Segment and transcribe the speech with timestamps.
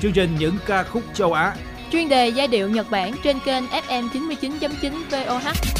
[0.00, 1.56] Chương trình những ca khúc châu Á
[1.92, 5.78] Chuyên đề giai điệu Nhật Bản trên kênh FM 99.9 VOH.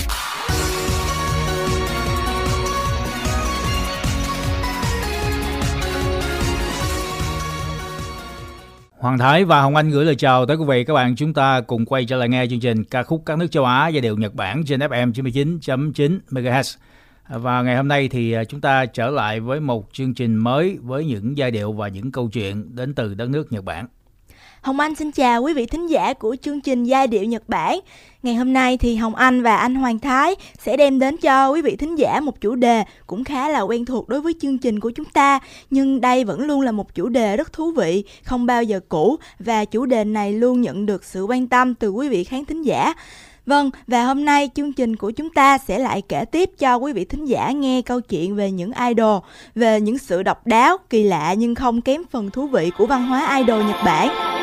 [8.99, 11.17] Hoàng Thái và Hồng Anh gửi lời chào tới quý vị các bạn.
[11.17, 13.89] Chúng ta cùng quay trở lại nghe chương trình ca khúc các nước châu Á
[13.89, 16.77] giai điệu Nhật Bản trên FM 99.9 MHz.
[17.29, 20.79] Và ngày hôm nay thì à, chúng ta trở lại với một chương trình mới
[20.83, 23.87] với những giai điệu và những câu chuyện đến từ đất nước Nhật Bản.
[24.61, 27.81] Hồng Anh xin chào quý vị thính giả của chương trình Giai điệu Nhật Bản.
[28.23, 31.63] Ngày hôm nay thì Hồng Anh và anh Hoàng Thái sẽ đem đến cho quý
[31.63, 34.81] vị thính giả một chủ đề cũng khá là quen thuộc đối với chương trình
[34.81, 35.39] của chúng ta,
[35.71, 39.17] nhưng đây vẫn luôn là một chủ đề rất thú vị, không bao giờ cũ
[39.39, 42.63] và chủ đề này luôn nhận được sự quan tâm từ quý vị khán thính
[42.63, 42.95] giả.
[43.49, 46.93] Vâng, và hôm nay chương trình của chúng ta sẽ lại kể tiếp cho quý
[46.93, 49.19] vị thính giả nghe câu chuyện về những idol,
[49.55, 53.07] về những sự độc đáo, kỳ lạ nhưng không kém phần thú vị của văn
[53.07, 54.38] hóa idol Nhật Bản.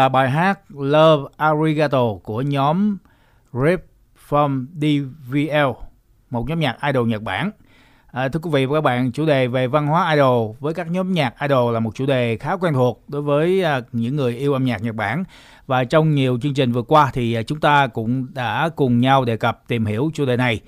[0.00, 2.96] Là bài hát Love Arigato của nhóm
[3.52, 3.80] Rip
[4.28, 5.84] from DVL,
[6.30, 7.50] một nhóm nhạc idol Nhật Bản.
[8.12, 10.90] À, thưa quý vị và các bạn, chủ đề về văn hóa idol với các
[10.90, 14.36] nhóm nhạc idol là một chủ đề khá quen thuộc đối với à, những người
[14.36, 15.24] yêu âm nhạc Nhật Bản.
[15.66, 19.24] Và trong nhiều chương trình vừa qua thì à, chúng ta cũng đã cùng nhau
[19.24, 20.60] đề cập tìm hiểu chủ đề này.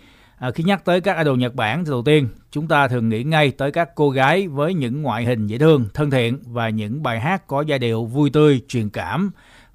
[0.43, 3.23] À, khi nhắc tới các idol Nhật Bản thì đầu tiên chúng ta thường nghĩ
[3.23, 7.03] ngay tới các cô gái với những ngoại hình dễ thương, thân thiện và những
[7.03, 9.31] bài hát có giai điệu vui tươi, truyền cảm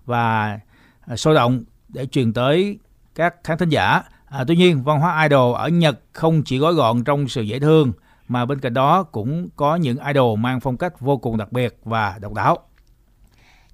[0.06, 0.60] và
[1.02, 2.80] à, sôi động để truyền tới
[3.16, 4.04] các khán thính giả.
[4.30, 7.60] À, tuy nhiên, văn hóa idol ở Nhật không chỉ gói gọn trong sự dễ
[7.60, 7.92] thương
[8.28, 11.78] mà bên cạnh đó cũng có những idol mang phong cách vô cùng đặc biệt
[11.84, 12.58] và độc đáo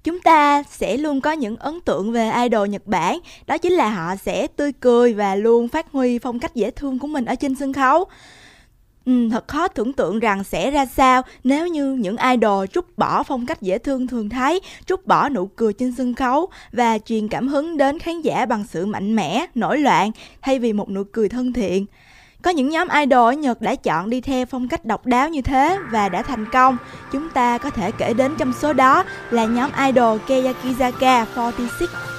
[0.04, 3.90] chúng ta sẽ luôn có những ấn tượng về idol Nhật Bản, đó chính là
[3.90, 7.34] họ sẽ tươi cười và luôn phát huy phong cách dễ thương của mình ở
[7.34, 8.04] trên sân khấu.
[9.06, 13.22] Ừ, thật khó tưởng tượng rằng sẽ ra sao nếu như những idol trút bỏ
[13.22, 17.28] phong cách dễ thương thường thấy, trút bỏ nụ cười trên sân khấu và truyền
[17.28, 20.10] cảm hứng đến khán giả bằng sự mạnh mẽ, nổi loạn
[20.42, 21.86] thay vì một nụ cười thân thiện.
[22.44, 25.42] Có những nhóm idol ở Nhật đã chọn đi theo phong cách độc đáo như
[25.42, 26.76] thế và đã thành công.
[27.12, 32.13] Chúng ta có thể kể đến trong số đó là nhóm idol Keyakizaka 46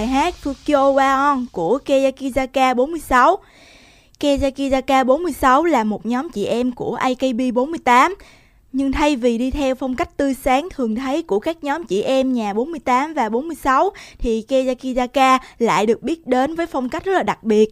[0.00, 3.38] bài hát Fukyo Waon của Keyakizaka 46.
[4.20, 8.14] Keyakizaka 46 là một nhóm chị em của AKB 48.
[8.72, 12.02] Nhưng thay vì đi theo phong cách tươi sáng thường thấy của các nhóm chị
[12.02, 17.12] em nhà 48 và 46 thì Keyakizaka lại được biết đến với phong cách rất
[17.12, 17.68] là đặc biệt.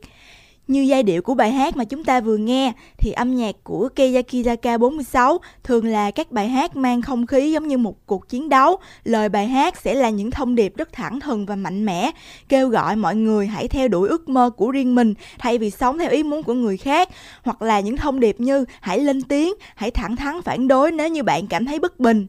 [0.68, 3.88] Như giai điệu của bài hát mà chúng ta vừa nghe thì âm nhạc của
[3.96, 8.48] Keyakizaka 46 thường là các bài hát mang không khí giống như một cuộc chiến
[8.48, 8.76] đấu.
[9.04, 12.10] Lời bài hát sẽ là những thông điệp rất thẳng thừng và mạnh mẽ,
[12.48, 15.98] kêu gọi mọi người hãy theo đuổi ước mơ của riêng mình thay vì sống
[15.98, 17.08] theo ý muốn của người khác,
[17.42, 21.08] hoặc là những thông điệp như hãy lên tiếng, hãy thẳng thắn phản đối nếu
[21.08, 22.26] như bạn cảm thấy bất bình.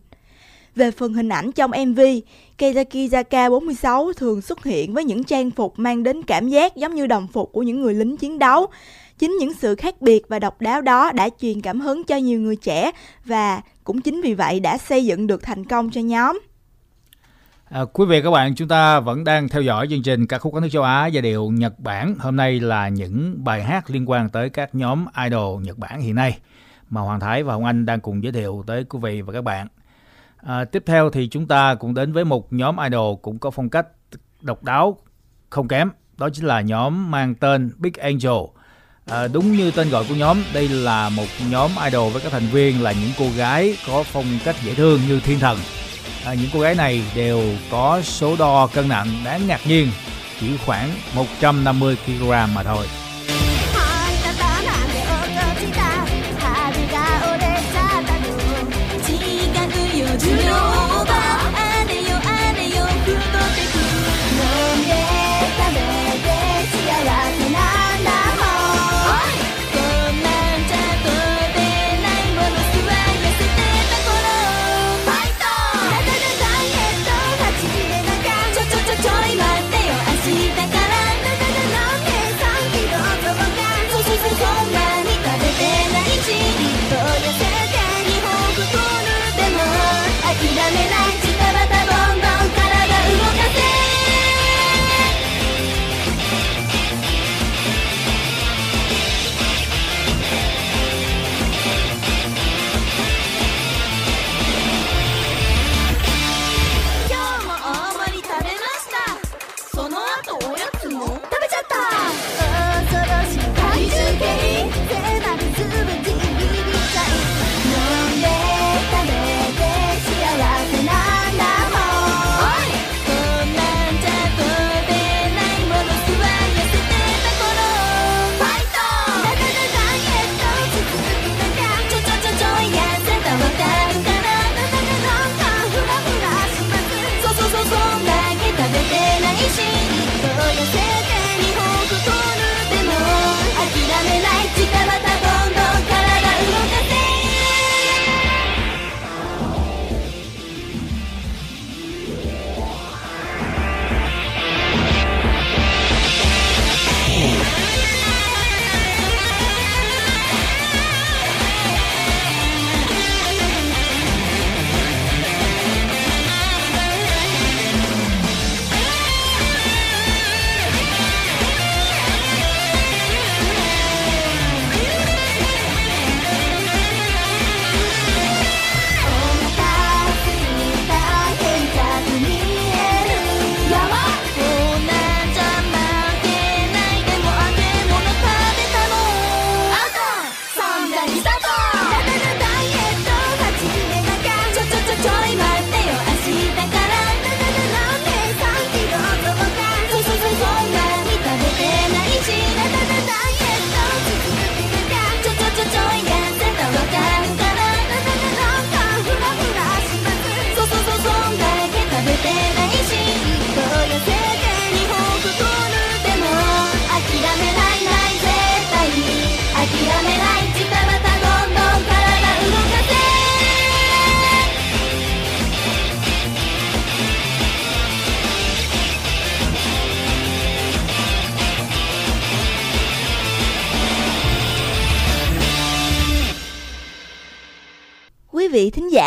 [0.79, 1.99] Về phần hình ảnh trong MV,
[2.57, 7.07] Keizaki 46 thường xuất hiện với những trang phục mang đến cảm giác giống như
[7.07, 8.67] đồng phục của những người lính chiến đấu.
[9.17, 12.39] Chính những sự khác biệt và độc đáo đó đã truyền cảm hứng cho nhiều
[12.39, 12.91] người trẻ
[13.25, 16.39] và cũng chính vì vậy đã xây dựng được thành công cho nhóm.
[17.69, 20.53] À, quý vị các bạn, chúng ta vẫn đang theo dõi chương trình ca khúc
[20.53, 22.15] các nước châu Á và điệu Nhật Bản.
[22.19, 26.15] Hôm nay là những bài hát liên quan tới các nhóm idol Nhật Bản hiện
[26.15, 26.37] nay
[26.89, 29.41] mà Hoàng Thái và Hồng Anh đang cùng giới thiệu tới quý vị và các
[29.41, 29.67] bạn.
[30.45, 33.69] À, tiếp theo thì chúng ta cũng đến với một nhóm idol cũng có phong
[33.69, 33.87] cách
[34.41, 34.97] độc đáo
[35.49, 35.89] không kém.
[36.17, 38.37] Đó chính là nhóm mang tên Big Angel.
[39.05, 42.47] À, đúng như tên gọi của nhóm, đây là một nhóm idol với các thành
[42.47, 45.57] viên là những cô gái có phong cách dễ thương như thiên thần.
[46.25, 47.41] À, những cô gái này đều
[47.71, 49.87] có số đo cân nặng đáng ngạc nhiên,
[50.39, 52.85] chỉ khoảng 150 kg mà thôi.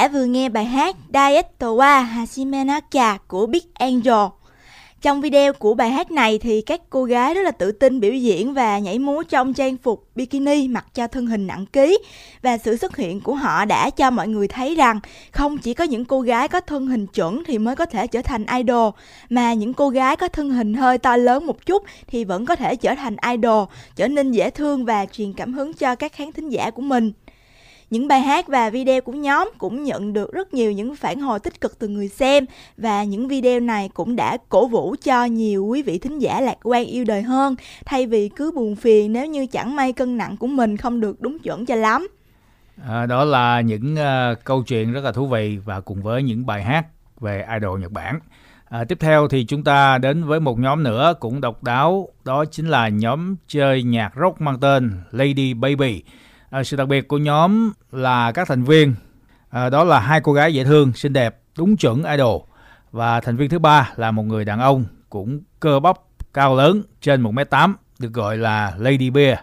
[0.02, 4.26] Đã vừa nghe bài hát Diet wa Hashime Naka của Big Angel.
[5.02, 8.12] Trong video của bài hát này thì các cô gái rất là tự tin biểu
[8.12, 11.98] diễn và nhảy múa trong trang phục bikini mặc cho thân hình nặng ký
[12.42, 15.00] và sự xuất hiện của họ đã cho mọi người thấy rằng
[15.32, 18.22] không chỉ có những cô gái có thân hình chuẩn thì mới có thể trở
[18.22, 18.90] thành idol
[19.30, 22.56] mà những cô gái có thân hình hơi to lớn một chút thì vẫn có
[22.56, 23.64] thể trở thành idol,
[23.96, 27.12] trở nên dễ thương và truyền cảm hứng cho các khán thính giả của mình.
[27.92, 31.38] Những bài hát và video của nhóm cũng nhận được rất nhiều những phản hồi
[31.38, 32.46] tích cực từ người xem
[32.76, 36.56] và những video này cũng đã cổ vũ cho nhiều quý vị thính giả lạc
[36.62, 40.36] quan yêu đời hơn thay vì cứ buồn phiền nếu như chẳng may cân nặng
[40.36, 42.08] của mình không được đúng chuẩn cho lắm.
[42.88, 46.46] À, đó là những uh, câu chuyện rất là thú vị và cùng với những
[46.46, 46.86] bài hát
[47.20, 48.20] về idol Nhật Bản.
[48.68, 52.44] À, tiếp theo thì chúng ta đến với một nhóm nữa cũng độc đáo, đó
[52.44, 56.02] chính là nhóm chơi nhạc rock mang tên Lady Baby.
[56.52, 58.94] À, sự đặc biệt của nhóm là các thành viên,
[59.50, 62.42] à, đó là hai cô gái dễ thương, xinh đẹp, đúng chuẩn idol.
[62.90, 65.96] Và thành viên thứ ba là một người đàn ông cũng cơ bắp
[66.34, 69.38] cao lớn trên 1m8 được gọi là Lady Bear.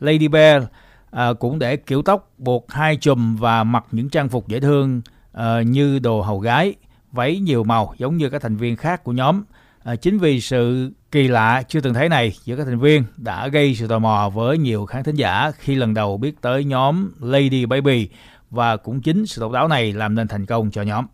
[0.00, 0.62] Lady Bear
[1.10, 5.02] à, cũng để kiểu tóc buộc hai chùm và mặc những trang phục dễ thương
[5.32, 6.74] à, như đồ hầu gái
[7.12, 9.42] váy nhiều màu giống như các thành viên khác của nhóm.
[9.84, 13.48] À, chính vì sự kỳ lạ, chưa từng thấy này giữa các thành viên đã
[13.48, 17.12] gây sự tò mò với nhiều khán thính giả khi lần đầu biết tới nhóm
[17.20, 18.08] Lady Baby
[18.50, 21.06] và cũng chính sự độc đáo này làm nên thành công cho nhóm.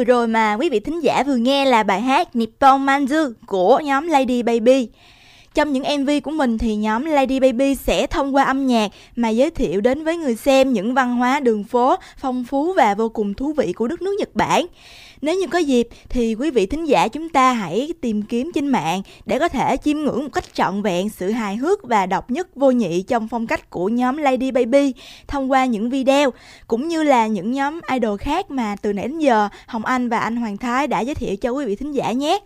[0.00, 3.80] Vừa rồi mà quý vị thính giả vừa nghe là bài hát Nippon Manju của
[3.84, 4.88] nhóm Lady Baby.
[5.54, 9.28] Trong những MV của mình thì nhóm Lady Baby sẽ thông qua âm nhạc mà
[9.28, 13.08] giới thiệu đến với người xem những văn hóa đường phố phong phú và vô
[13.08, 14.66] cùng thú vị của đất nước Nhật Bản.
[15.22, 18.66] Nếu như có dịp thì quý vị thính giả chúng ta hãy tìm kiếm trên
[18.66, 22.30] mạng để có thể chiêm ngưỡng một cách trọn vẹn sự hài hước và độc
[22.30, 24.92] nhất vô nhị trong phong cách của nhóm Lady Baby
[25.28, 26.30] thông qua những video,
[26.66, 30.18] cũng như là những nhóm idol khác mà từ nãy đến giờ Hồng Anh và
[30.18, 32.38] anh Hoàng Thái đã giới thiệu cho quý vị thính giả nhé.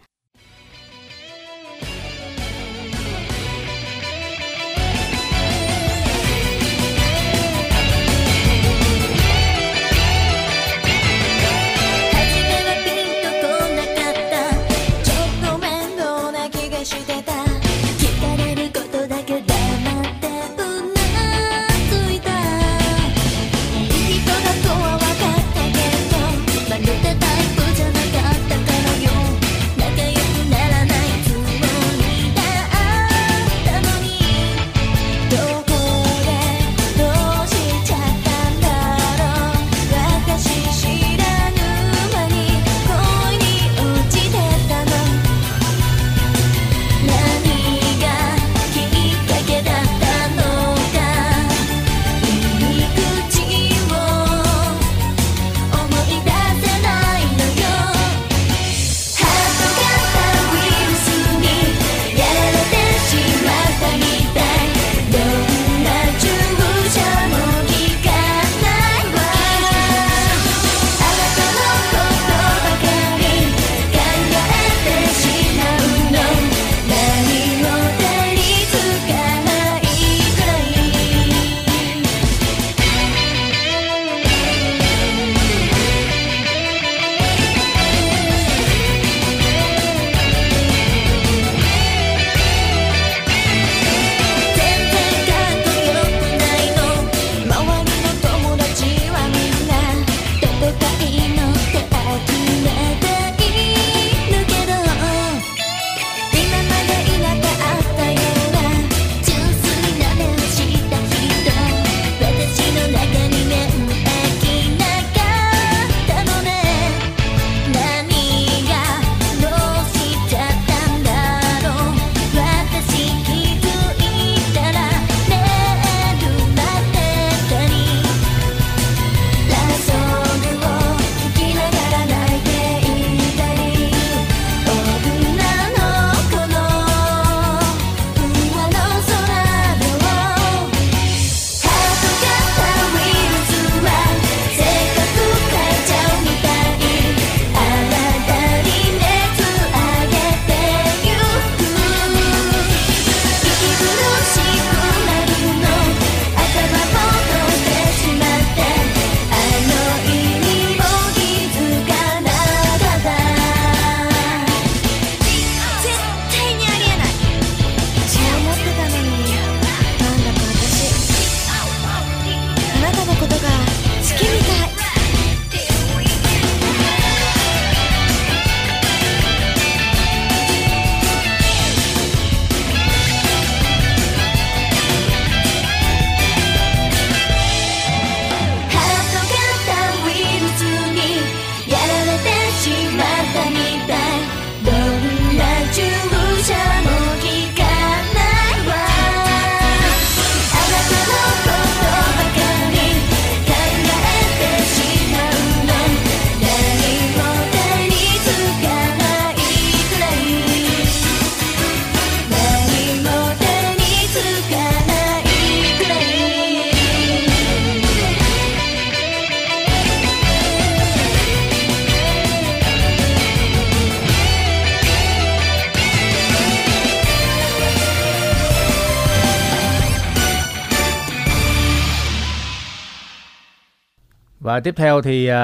[234.55, 235.35] Và tiếp theo thì uh,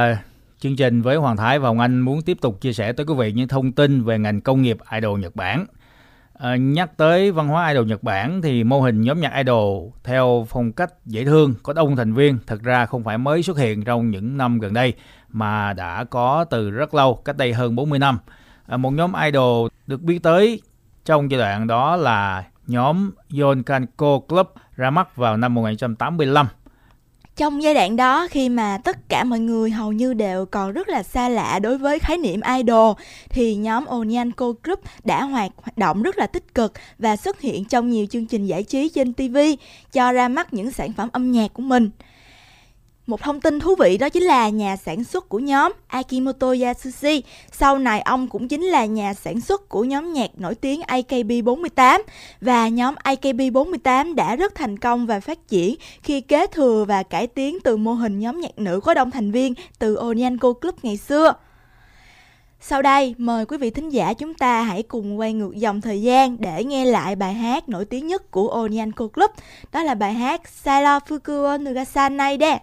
[0.58, 3.14] chương trình với Hoàng Thái và Hồng Anh muốn tiếp tục chia sẻ tới quý
[3.18, 5.66] vị những thông tin về ngành công nghiệp idol Nhật Bản.
[6.38, 10.46] À, nhắc tới văn hóa idol Nhật Bản thì mô hình nhóm nhạc idol theo
[10.48, 13.84] phong cách dễ thương có đông thành viên thật ra không phải mới xuất hiện
[13.84, 14.94] trong những năm gần đây
[15.28, 18.18] mà đã có từ rất lâu, cách đây hơn 40 năm.
[18.66, 20.62] À, một nhóm idol được biết tới
[21.04, 24.46] trong giai đoạn đó là nhóm Yonkanko Club
[24.76, 26.46] ra mắt vào năm 1985
[27.40, 30.88] trong giai đoạn đó, khi mà tất cả mọi người hầu như đều còn rất
[30.88, 32.92] là xa lạ đối với khái niệm idol,
[33.29, 37.64] thì nhóm Onyanko Group đã hoạt hoạt động rất là tích cực và xuất hiện
[37.64, 39.38] trong nhiều chương trình giải trí trên TV
[39.92, 41.90] cho ra mắt những sản phẩm âm nhạc của mình.
[43.10, 47.22] Một thông tin thú vị đó chính là nhà sản xuất của nhóm Akimoto Yasushi.
[47.52, 52.00] Sau này ông cũng chính là nhà sản xuất của nhóm nhạc nổi tiếng AKB48
[52.40, 57.26] và nhóm AKB48 đã rất thành công và phát triển khi kế thừa và cải
[57.26, 60.96] tiến từ mô hình nhóm nhạc nữ có đông thành viên từ Onyanko Club ngày
[60.96, 61.34] xưa.
[62.60, 66.02] Sau đây, mời quý vị thính giả chúng ta hãy cùng quay ngược dòng thời
[66.02, 69.30] gian để nghe lại bài hát nổi tiếng nhất của Onyanko Club.
[69.72, 72.58] Đó là bài hát Sailor Fukuo Nugasanai de.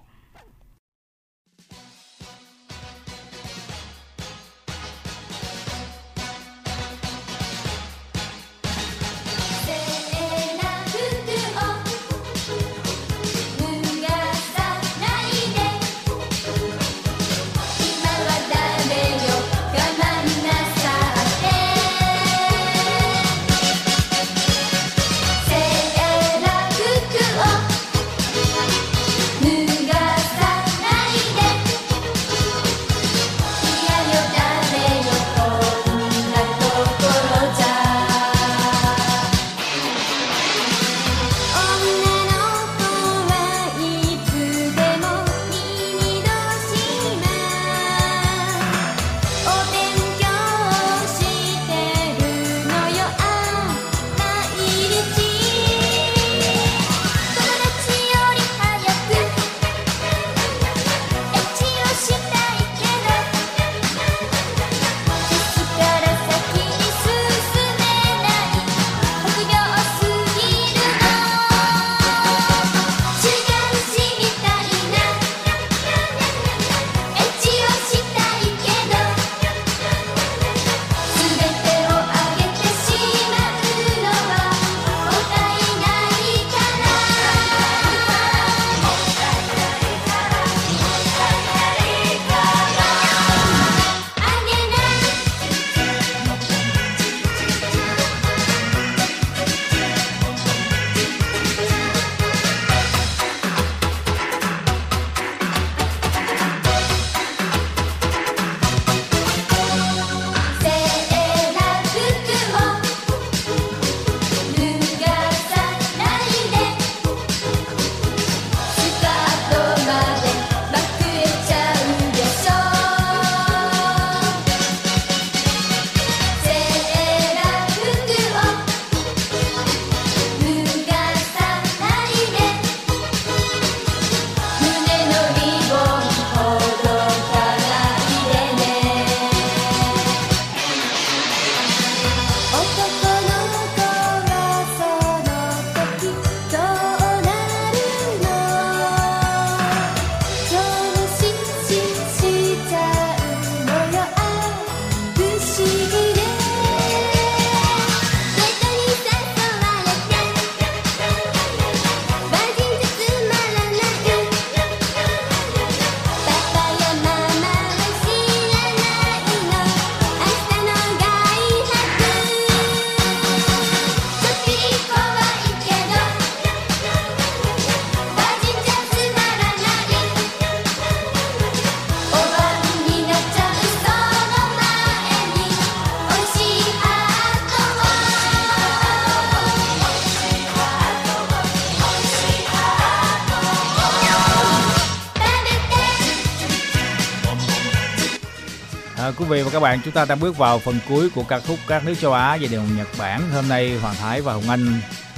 [199.67, 202.37] Bạn, chúng ta đang bước vào phần cuối của ca khúc các nước châu Á
[202.41, 203.21] và đều Nhật Bản.
[203.33, 204.67] Hôm nay Hoàng Thái và Hồng Anh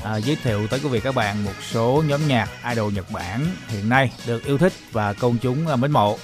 [0.03, 3.45] à, giới thiệu tới quý vị các bạn một số nhóm nhạc idol Nhật Bản
[3.67, 6.17] hiện nay được yêu thích và công chúng à, mến mộ.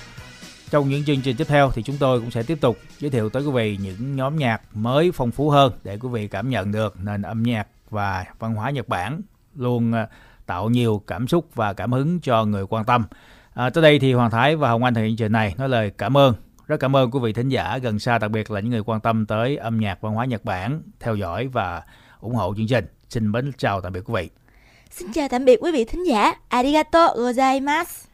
[0.70, 3.30] Trong những chương trình tiếp theo thì chúng tôi cũng sẽ tiếp tục giới thiệu
[3.30, 6.72] tới quý vị những nhóm nhạc mới phong phú hơn để quý vị cảm nhận
[6.72, 9.22] được nền âm nhạc và văn hóa Nhật Bản
[9.56, 10.08] luôn à,
[10.46, 13.06] tạo nhiều cảm xúc và cảm hứng cho người quan tâm.
[13.54, 15.70] À, tới đây thì Hoàng Thái và Hồng Anh thực hiện chương trình này nói
[15.70, 16.34] lời cảm ơn
[16.68, 19.02] rất cảm ơn quý vị thính giả gần xa đặc biệt là những người quan
[19.02, 21.84] tâm tới âm nhạc văn hóa Nhật Bản theo dõi và
[22.20, 22.86] ủng hộ chương trình.
[23.10, 24.30] Xin mến chào tạm biệt quý vị.
[24.92, 26.34] Xin chào tạm biệt quý vị thính giả.
[26.50, 28.06] Arigato gozaimasu.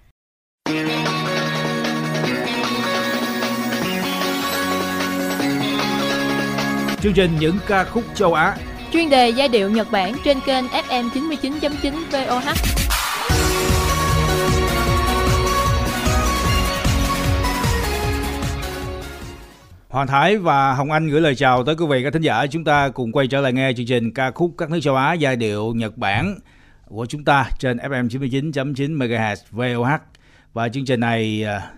[7.02, 8.58] Chương trình những ca khúc châu Á
[8.94, 13.81] Chuyên đề giai điệu Nhật Bản trên kênh FM 99.9 VOH.
[19.92, 22.48] Hoàng Thái và Hồng Anh gửi lời chào tới quý vị các thính giả.
[22.48, 25.14] Chúng ta cùng quay trở lại nghe chương trình ca khúc các nước châu Á
[25.14, 26.40] giai điệu Nhật Bản
[26.88, 30.02] của chúng ta trên FM 99.9 MHz VOH.
[30.54, 31.72] Và chương trình này à,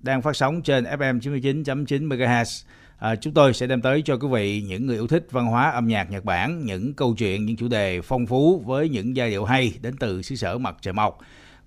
[0.00, 2.64] đang phát sóng trên FM 99.9 MHz.
[2.98, 5.70] À, chúng tôi sẽ đem tới cho quý vị những người yêu thích văn hóa
[5.70, 9.30] âm nhạc Nhật Bản, những câu chuyện, những chủ đề phong phú với những giai
[9.30, 11.18] điệu hay đến từ xứ sở mặt trời mọc.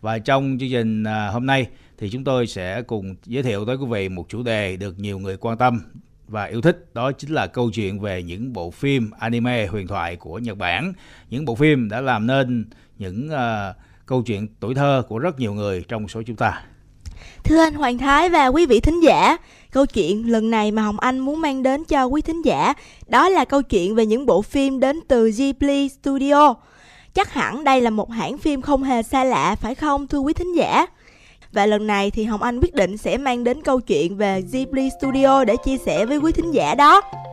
[0.02, 3.76] Và trong chương trình à, hôm nay thì chúng tôi sẽ cùng giới thiệu tới
[3.76, 5.82] quý vị một chủ đề được nhiều người quan tâm
[6.28, 10.16] và yêu thích đó chính là câu chuyện về những bộ phim anime huyền thoại
[10.16, 10.94] của Nhật Bản
[11.30, 12.66] những bộ phim đã làm nên
[12.98, 16.64] những uh, câu chuyện tuổi thơ của rất nhiều người trong số chúng ta
[17.44, 19.38] Thưa anh Hoàng Thái và quý vị thính giả,
[19.72, 22.74] câu chuyện lần này mà Hồng Anh muốn mang đến cho quý thính giả
[23.08, 26.54] đó là câu chuyện về những bộ phim đến từ Ghibli Studio.
[27.14, 30.34] Chắc hẳn đây là một hãng phim không hề xa lạ phải không thưa quý
[30.34, 30.86] thính giả?
[31.58, 34.90] Và lần này thì Hồng Anh quyết định sẽ mang đến câu chuyện về Ghibli
[35.00, 37.27] Studio để chia sẻ với quý thính giả đó.「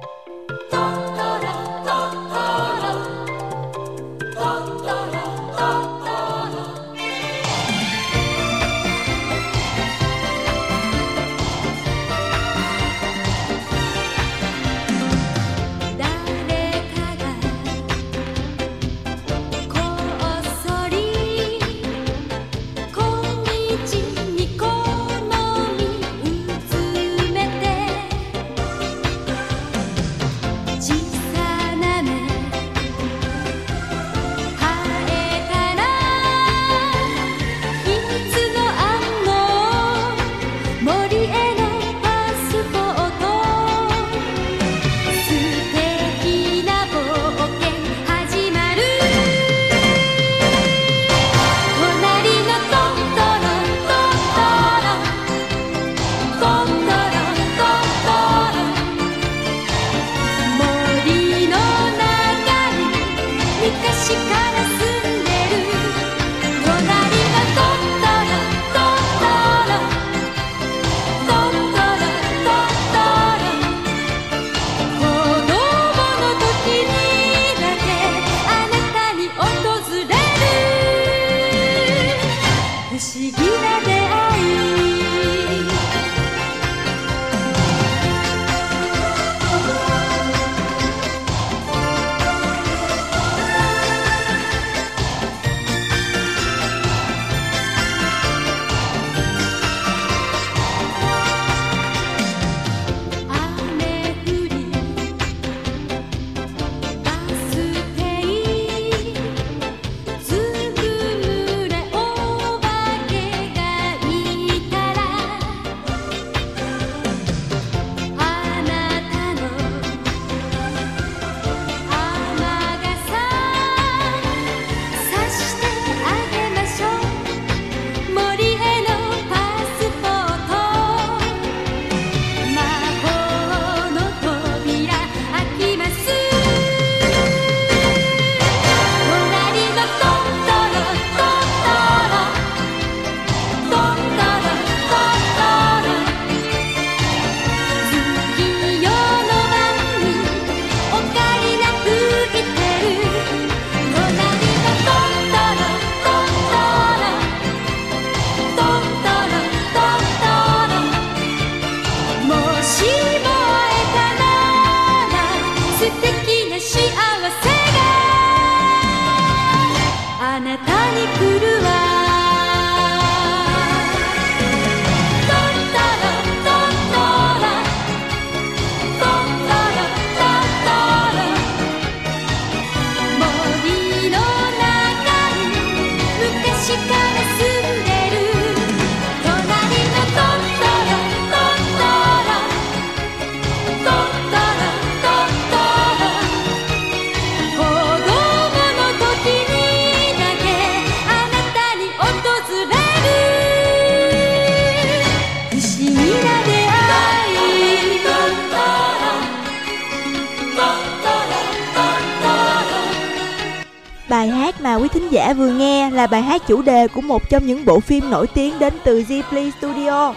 [216.04, 219.04] là bài hát chủ đề của một trong những bộ phim nổi tiếng đến từ
[219.08, 220.14] Ghibli Studio.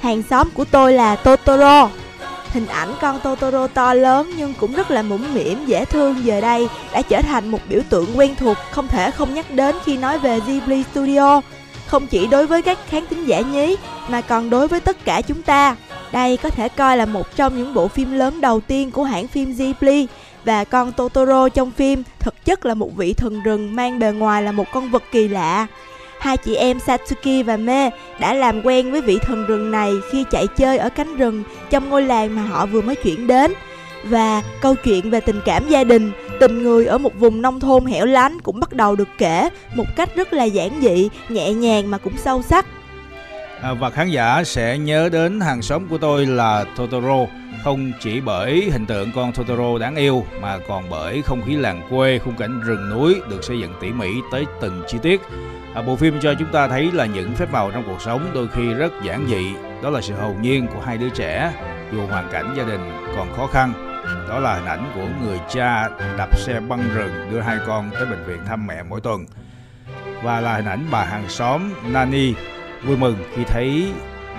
[0.00, 1.88] Hàng xóm của tôi là Totoro.
[2.48, 6.40] Hình ảnh con Totoro to lớn nhưng cũng rất là mũm mĩm, dễ thương giờ
[6.40, 9.96] đây đã trở thành một biểu tượng quen thuộc không thể không nhắc đến khi
[9.96, 11.40] nói về Ghibli Studio.
[11.86, 13.76] Không chỉ đối với các khán thính giả nhí
[14.08, 15.76] mà còn đối với tất cả chúng ta.
[16.12, 19.26] Đây có thể coi là một trong những bộ phim lớn đầu tiên của hãng
[19.26, 20.06] phim Ghibli
[20.44, 24.42] và con Totoro trong phim thực chất là một vị thần rừng mang bề ngoài
[24.42, 25.66] là một con vật kỳ lạ.
[26.18, 27.90] Hai chị em Satsuki và Me
[28.20, 31.88] đã làm quen với vị thần rừng này khi chạy chơi ở cánh rừng trong
[31.90, 33.52] ngôi làng mà họ vừa mới chuyển đến.
[34.04, 37.84] Và câu chuyện về tình cảm gia đình, tình người ở một vùng nông thôn
[37.84, 41.90] hẻo lánh cũng bắt đầu được kể một cách rất là giản dị, nhẹ nhàng
[41.90, 42.66] mà cũng sâu sắc.
[43.64, 47.26] À, và khán giả sẽ nhớ đến hàng xóm của tôi là Totoro
[47.64, 51.82] không chỉ bởi hình tượng con Totoro đáng yêu mà còn bởi không khí làng
[51.90, 55.20] quê, khung cảnh rừng núi được xây dựng tỉ mỉ tới từng chi tiết.
[55.74, 58.48] À, bộ phim cho chúng ta thấy là những phép màu trong cuộc sống đôi
[58.48, 61.52] khi rất giản dị, đó là sự hồn nhiên của hai đứa trẻ
[61.92, 62.80] dù hoàn cảnh gia đình
[63.16, 63.72] còn khó khăn.
[64.28, 65.88] Đó là hình ảnh của người cha
[66.18, 69.24] đạp xe băng rừng đưa hai con tới bệnh viện thăm mẹ mỗi tuần.
[70.22, 72.34] Và là hình ảnh bà hàng xóm Nani
[72.86, 73.92] vui mừng khi thấy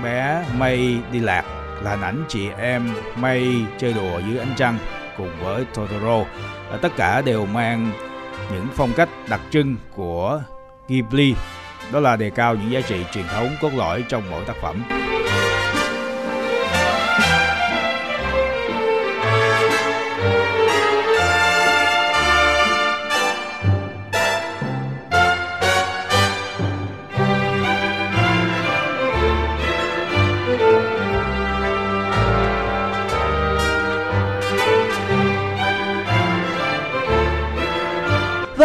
[0.03, 1.43] bé May đi lạc
[1.83, 4.77] là hình ảnh chị em May chơi đùa dưới ánh trăng
[5.17, 6.25] cùng với Totoro.
[6.81, 7.91] Tất cả đều mang
[8.53, 10.41] những phong cách đặc trưng của
[10.87, 11.35] Ghibli.
[11.91, 15.04] Đó là đề cao những giá trị truyền thống cốt lõi trong mỗi tác phẩm.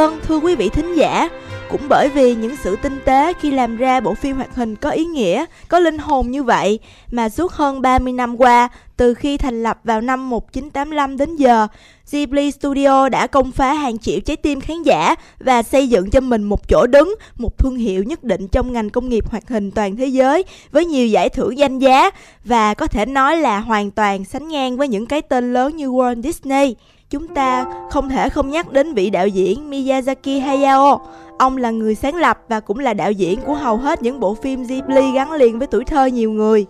[0.01, 1.28] Vâng, thưa quý vị thính giả,
[1.70, 4.90] cũng bởi vì những sự tinh tế khi làm ra bộ phim hoạt hình có
[4.90, 6.78] ý nghĩa, có linh hồn như vậy
[7.11, 11.66] mà suốt hơn 30 năm qua, từ khi thành lập vào năm 1985 đến giờ,
[12.11, 16.20] Ghibli Studio đã công phá hàng triệu trái tim khán giả và xây dựng cho
[16.20, 19.70] mình một chỗ đứng, một thương hiệu nhất định trong ngành công nghiệp hoạt hình
[19.70, 22.11] toàn thế giới với nhiều giải thưởng danh giá
[22.44, 25.88] và có thể nói là hoàn toàn sánh ngang với những cái tên lớn như
[25.88, 26.74] Walt Disney.
[27.11, 31.01] Chúng ta không thể không nhắc đến vị đạo diễn Miyazaki Hayao.
[31.39, 34.35] Ông là người sáng lập và cũng là đạo diễn của hầu hết những bộ
[34.35, 36.67] phim Ghibli gắn liền với tuổi thơ nhiều người.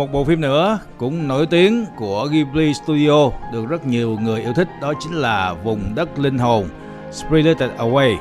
[0.00, 4.52] Một bộ phim nữa cũng nổi tiếng của Ghibli Studio, được rất nhiều người yêu
[4.56, 6.68] thích, đó chính là Vùng đất linh hồn,
[7.12, 8.16] Spirited Away.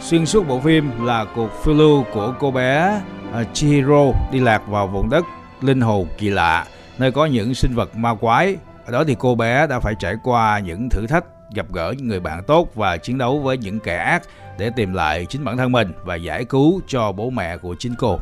[0.00, 3.00] Xuyên suốt bộ phim là cuộc phiêu lưu của cô bé
[3.32, 5.24] à, Chihiro đi lạc vào vùng đất
[5.60, 6.66] linh hồn kỳ lạ,
[6.98, 8.56] nơi có những sinh vật ma quái.
[8.86, 12.08] Ở đó thì cô bé đã phải trải qua những thử thách, gặp gỡ những
[12.08, 14.22] người bạn tốt và chiến đấu với những kẻ ác
[14.58, 17.94] để tìm lại chính bản thân mình và giải cứu cho bố mẹ của chính
[17.98, 18.18] cô.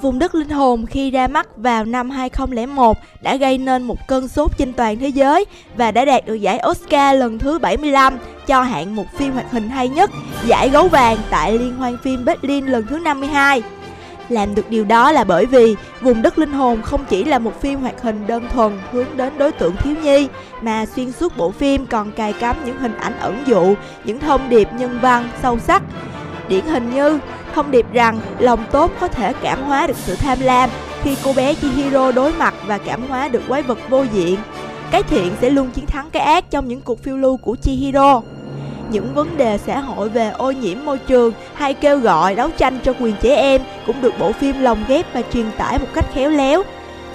[0.00, 4.28] Vùng đất linh hồn khi ra mắt vào năm 2001 đã gây nên một cơn
[4.28, 5.44] sốt trên toàn thế giới
[5.76, 9.68] và đã đạt được giải Oscar lần thứ 75 cho hạng mục phim hoạt hình
[9.68, 10.10] hay nhất,
[10.46, 13.62] giải gấu vàng tại Liên hoan phim Berlin lần thứ 52.
[14.28, 17.60] Làm được điều đó là bởi vì Vùng đất linh hồn không chỉ là một
[17.60, 20.28] phim hoạt hình đơn thuần hướng đến đối tượng thiếu nhi
[20.62, 23.74] mà xuyên suốt bộ phim còn cài cắm những hình ảnh ẩn dụ,
[24.04, 25.82] những thông điệp nhân văn sâu sắc.
[26.48, 27.18] Điển hình như
[27.58, 30.70] thông điệp rằng lòng tốt có thể cảm hóa được sự tham lam
[31.02, 34.36] khi cô bé Chihiro đối mặt và cảm hóa được quái vật vô diện.
[34.90, 38.22] Cái thiện sẽ luôn chiến thắng cái ác trong những cuộc phiêu lưu của Chihiro.
[38.90, 42.78] những vấn đề xã hội về ô nhiễm môi trường hay kêu gọi đấu tranh
[42.84, 46.06] cho quyền trẻ em cũng được bộ phim lồng ghép và truyền tải một cách
[46.14, 46.62] khéo léo.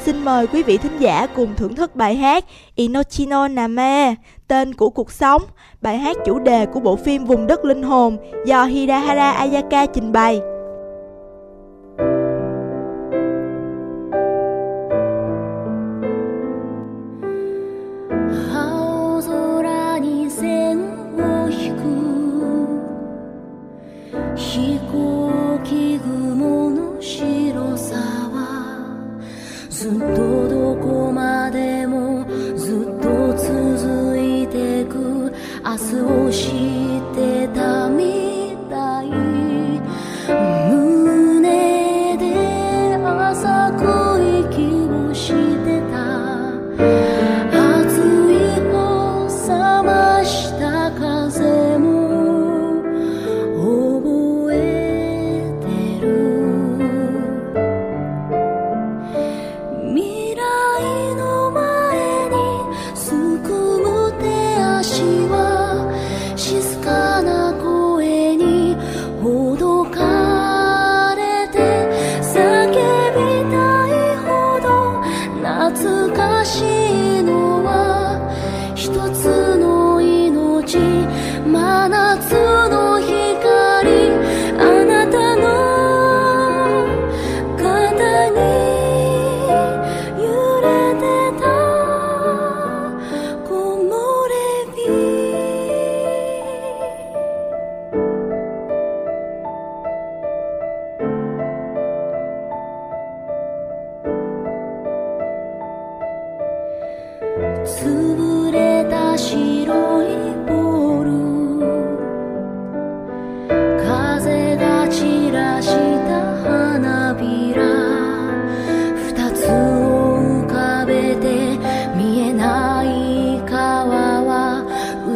[0.06, 4.16] Xin mời quý vị thính giả cùng thưởng thức bài hát Inochino Name,
[4.48, 5.42] tên của cuộc sống,
[5.84, 10.12] bài hát chủ đề của bộ phim Vùng đất linh hồn do Hidahara Ayaka trình
[10.12, 10.42] bày.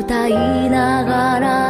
[0.08, 1.67] 歌いながら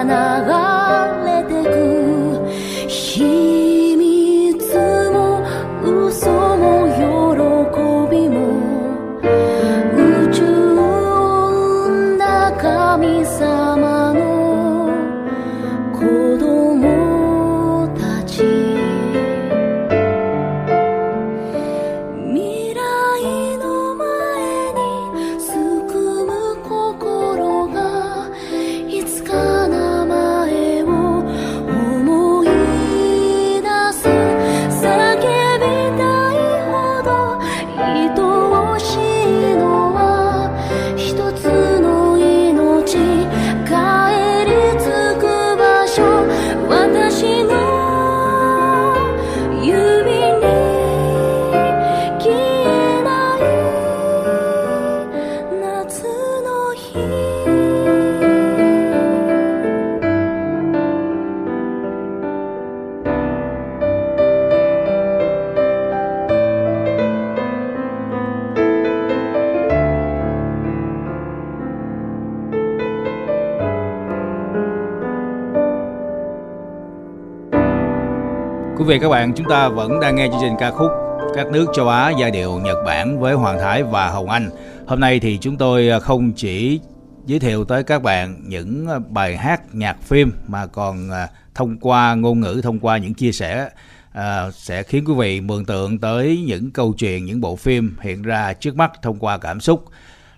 [78.97, 80.91] vị các bạn, chúng ta vẫn đang nghe chương trình ca khúc
[81.35, 84.49] các nước châu Á giai điệu Nhật Bản với Hoàng Thái và Hồng Anh.
[84.87, 86.79] Hôm nay thì chúng tôi à, không chỉ
[87.25, 91.77] giới thiệu tới các bạn những à, bài hát nhạc phim mà còn à, thông
[91.77, 93.69] qua ngôn ngữ, thông qua những chia sẻ
[94.13, 98.21] à, sẽ khiến quý vị mường tượng tới những câu chuyện, những bộ phim hiện
[98.21, 99.85] ra trước mắt thông qua cảm xúc.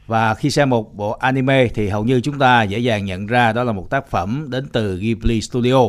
[0.07, 3.53] Và khi xem một bộ anime thì hầu như chúng ta dễ dàng nhận ra
[3.53, 5.79] đó là một tác phẩm đến từ Ghibli Studio.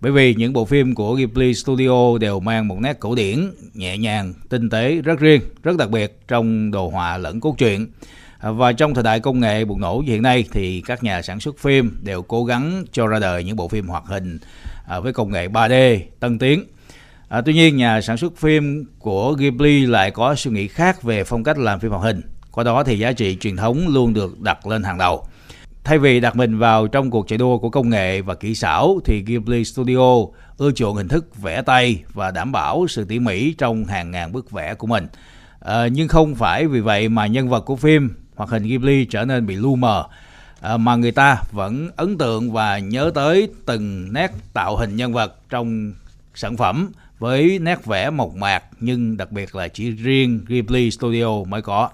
[0.00, 3.98] Bởi vì những bộ phim của Ghibli Studio đều mang một nét cổ điển, nhẹ
[3.98, 7.86] nhàng, tinh tế rất riêng, rất đặc biệt trong đồ họa lẫn cốt truyện.
[8.38, 11.40] À, và trong thời đại công nghệ bùng nổ hiện nay thì các nhà sản
[11.40, 14.38] xuất phim đều cố gắng cho ra đời những bộ phim hoạt hình
[14.88, 16.64] à, với công nghệ 3D tân tiến.
[17.28, 21.24] À, tuy nhiên nhà sản xuất phim của Ghibli lại có suy nghĩ khác về
[21.24, 22.20] phong cách làm phim hoạt hình.
[22.50, 25.26] Qua đó thì giá trị truyền thống luôn được đặt lên hàng đầu.
[25.84, 29.00] Thay vì đặt mình vào trong cuộc chạy đua của công nghệ và kỹ xảo
[29.04, 30.26] thì Ghibli Studio
[30.56, 34.32] ưa chuộng hình thức vẽ tay và đảm bảo sự tỉ mỉ trong hàng ngàn
[34.32, 35.06] bức vẽ của mình.
[35.60, 39.24] À, nhưng không phải vì vậy mà nhân vật của phim hoạt hình Ghibli trở
[39.24, 40.04] nên bị lu mờ
[40.60, 45.12] à, mà người ta vẫn ấn tượng và nhớ tới từng nét tạo hình nhân
[45.12, 45.92] vật trong
[46.34, 51.44] sản phẩm với nét vẽ mộc mạc nhưng đặc biệt là chỉ riêng Ghibli Studio
[51.44, 51.90] mới có.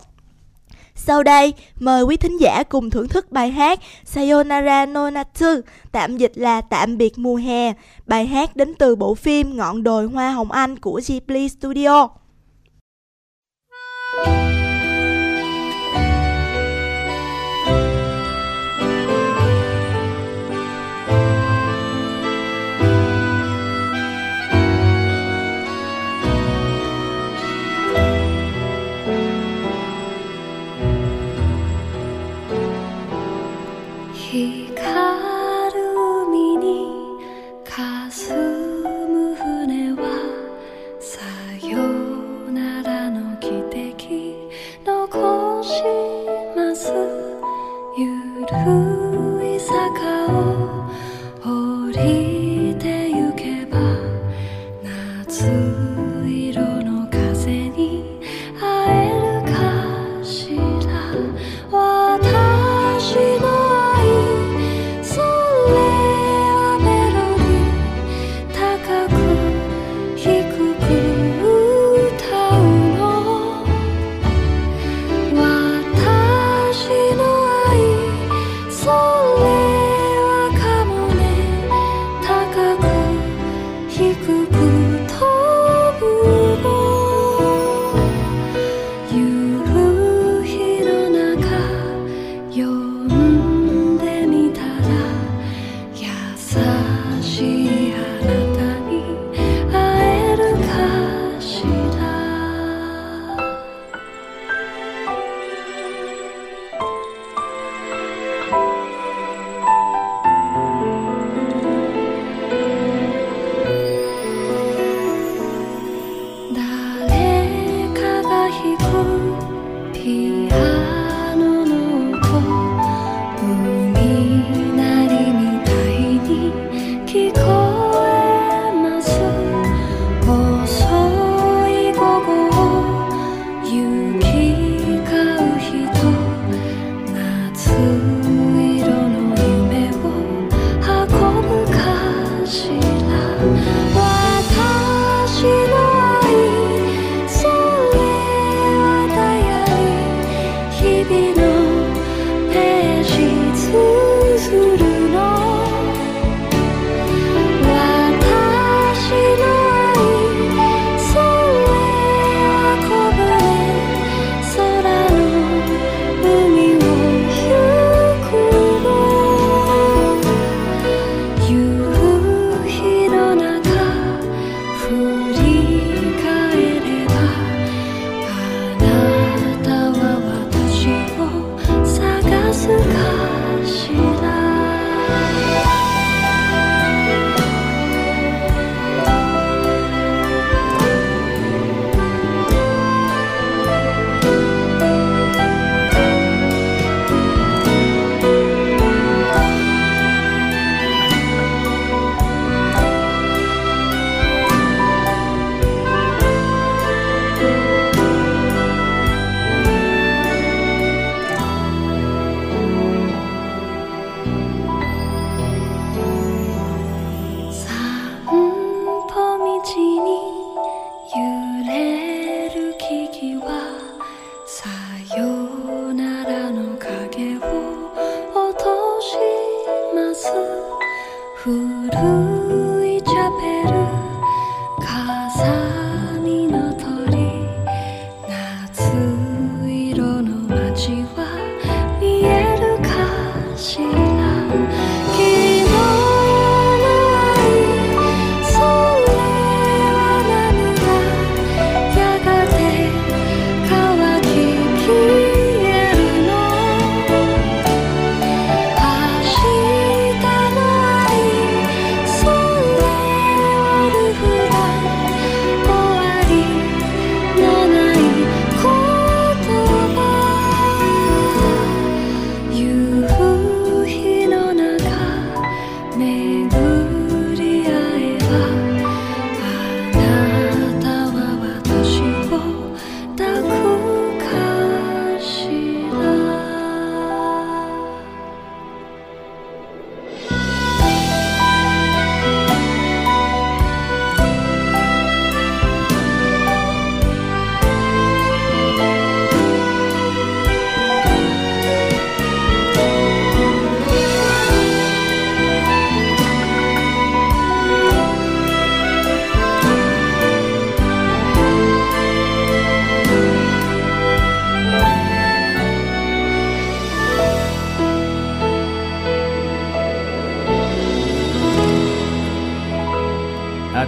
[0.99, 5.61] Sau đây, mời quý thính giả cùng thưởng thức bài hát Sayonara no Natsu,
[5.93, 7.73] tạm dịch là Tạm biệt mùa hè.
[8.07, 12.09] Bài hát đến từ bộ phim Ngọn đồi hoa hồng Anh của Ghibli Studio.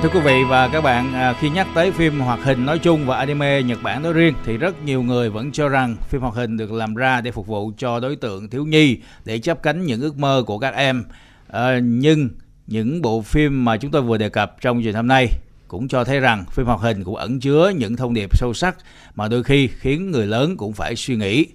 [0.09, 3.07] Thưa quý vị và các bạn, à, khi nhắc tới phim hoạt hình nói chung
[3.07, 6.35] và anime Nhật Bản nói riêng thì rất nhiều người vẫn cho rằng phim hoạt
[6.35, 9.87] hình được làm ra để phục vụ cho đối tượng thiếu nhi để chấp cánh
[9.87, 11.05] những ước mơ của các em.
[11.49, 12.29] À, nhưng
[12.67, 15.29] những bộ phim mà chúng tôi vừa đề cập trong truyền hôm nay
[15.69, 18.77] cũng cho thấy rằng phim hoạt hình cũng ẩn chứa những thông điệp sâu sắc
[19.15, 21.47] mà đôi khi khiến người lớn cũng phải suy nghĩ.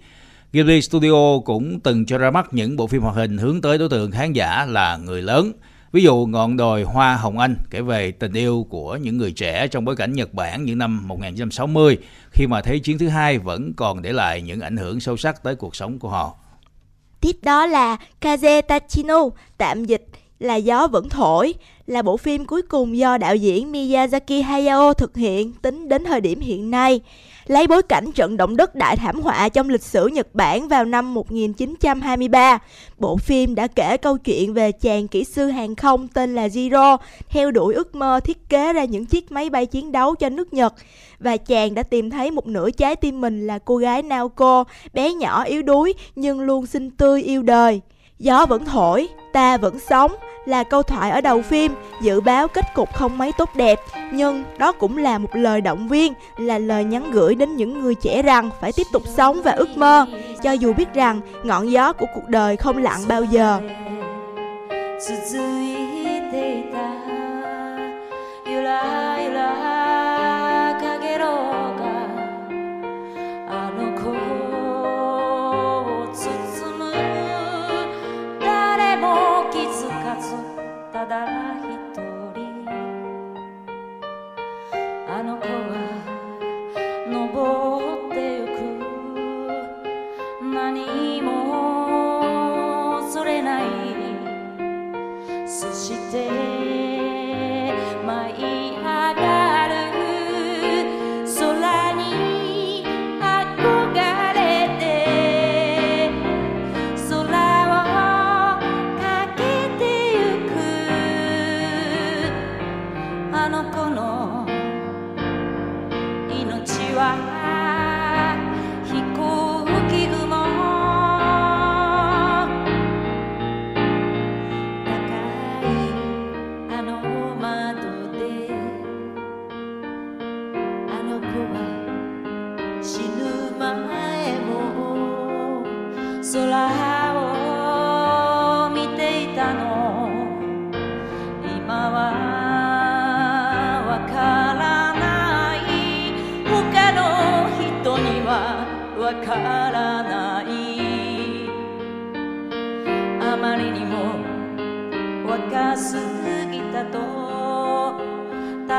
[0.54, 3.89] Ghibli Studio cũng từng cho ra mắt những bộ phim hoạt hình hướng tới đối
[3.89, 5.51] tượng khán giả là người lớn.
[5.94, 9.68] Ví dụ Ngọn đồi Hoa Hồng Anh kể về tình yêu của những người trẻ
[9.68, 11.98] trong bối cảnh Nhật Bản những năm 1960
[12.32, 15.44] khi mà Thế chiến thứ hai vẫn còn để lại những ảnh hưởng sâu sắc
[15.44, 16.36] tới cuộc sống của họ.
[17.22, 19.20] Tiếp đó là Kaze Tachino,
[19.58, 20.08] tạm dịch
[20.39, 21.54] là Gió vẫn thổi,
[21.88, 26.22] là bộ phim cuối cùng do đạo diễn Miyazaki Hayao thực hiện tính đến thời
[26.22, 27.02] điểm hiện nay.
[27.48, 30.86] Lấy bối cảnh trận động đất đại thảm họa trong lịch sử Nhật Bản vào
[30.86, 32.60] năm 1923,
[32.98, 36.98] bộ phim đã kể câu chuyện về chàng kỹ sư hàng không tên là Jiro
[37.30, 40.54] theo đuổi ước mơ thiết kế ra những chiếc máy bay chiến đấu cho nước
[40.54, 40.74] Nhật
[41.20, 44.64] và chàng đã tìm thấy một nửa trái tim mình là cô gái Naoko,
[44.94, 47.82] bé nhỏ yếu đuối nhưng luôn xinh tươi yêu đời.
[48.20, 50.12] Gió vẫn thổi, ta vẫn sống
[50.45, 53.80] là câu thoại ở đầu phim dự báo kết cục không mấy tốt đẹp
[54.12, 57.95] nhưng đó cũng là một lời động viên là lời nhắn gửi đến những người
[57.95, 60.07] trẻ rằng phải tiếp tục sống và ước mơ
[60.43, 63.61] cho dù biết rằng ngọn gió của cuộc đời không lặng bao giờ
[65.01, 66.78] 続いていた
[68.45, 69.01] ゆらゆら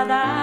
[0.05, 0.34] ただ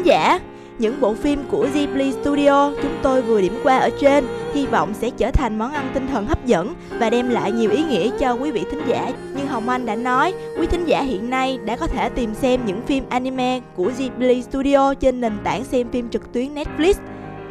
[0.00, 0.40] thính giả,
[0.78, 4.94] những bộ phim của Ghibli Studio chúng tôi vừa điểm qua ở trên hy vọng
[4.94, 8.10] sẽ trở thành món ăn tinh thần hấp dẫn và đem lại nhiều ý nghĩa
[8.20, 9.12] cho quý vị thính giả.
[9.36, 12.60] Như Hồng Anh đã nói, quý thính giả hiện nay đã có thể tìm xem
[12.66, 16.94] những phim anime của Ghibli Studio trên nền tảng xem phim trực tuyến Netflix.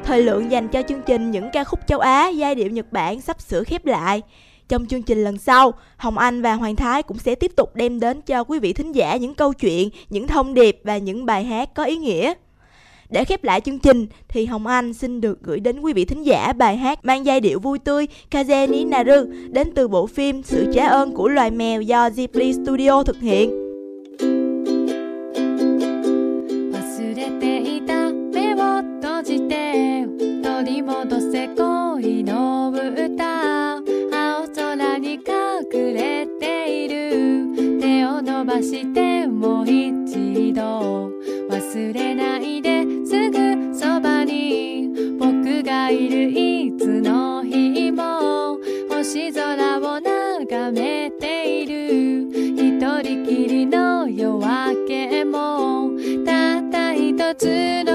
[0.03, 3.21] Thời lượng dành cho chương trình những ca khúc châu Á giai điệu Nhật Bản
[3.21, 4.21] sắp sửa khép lại.
[4.68, 8.00] Trong chương trình lần sau, Hồng Anh và Hoàng Thái cũng sẽ tiếp tục đem
[8.00, 11.44] đến cho quý vị thính giả những câu chuyện, những thông điệp và những bài
[11.44, 12.34] hát có ý nghĩa.
[13.10, 16.22] Để khép lại chương trình thì Hồng Anh xin được gửi đến quý vị thính
[16.22, 20.42] giả bài hát mang giai điệu vui tươi Kaze ni Naru đến từ bộ phim
[20.42, 23.64] Sự trả ơn của loài mèo do Ghibli Studio thực hiện.
[26.72, 30.06] 忘れていた目を閉じて
[30.42, 31.67] 取り戻せ恋
[45.91, 48.59] いるいつの日も
[48.89, 52.29] 星空を眺めている。
[52.31, 55.89] 一人きりの夜明けも
[56.25, 57.88] たった一つの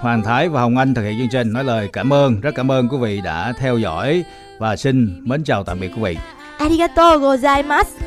[0.00, 2.70] Hoàng Thái và Hồng Anh thực hiện chương trình nói lời cảm ơn, rất cảm
[2.70, 4.24] ơn quý vị đã theo dõi
[4.58, 6.16] và xin mến chào tạm biệt quý vị.
[6.58, 7.97] Arigato gozaimasu.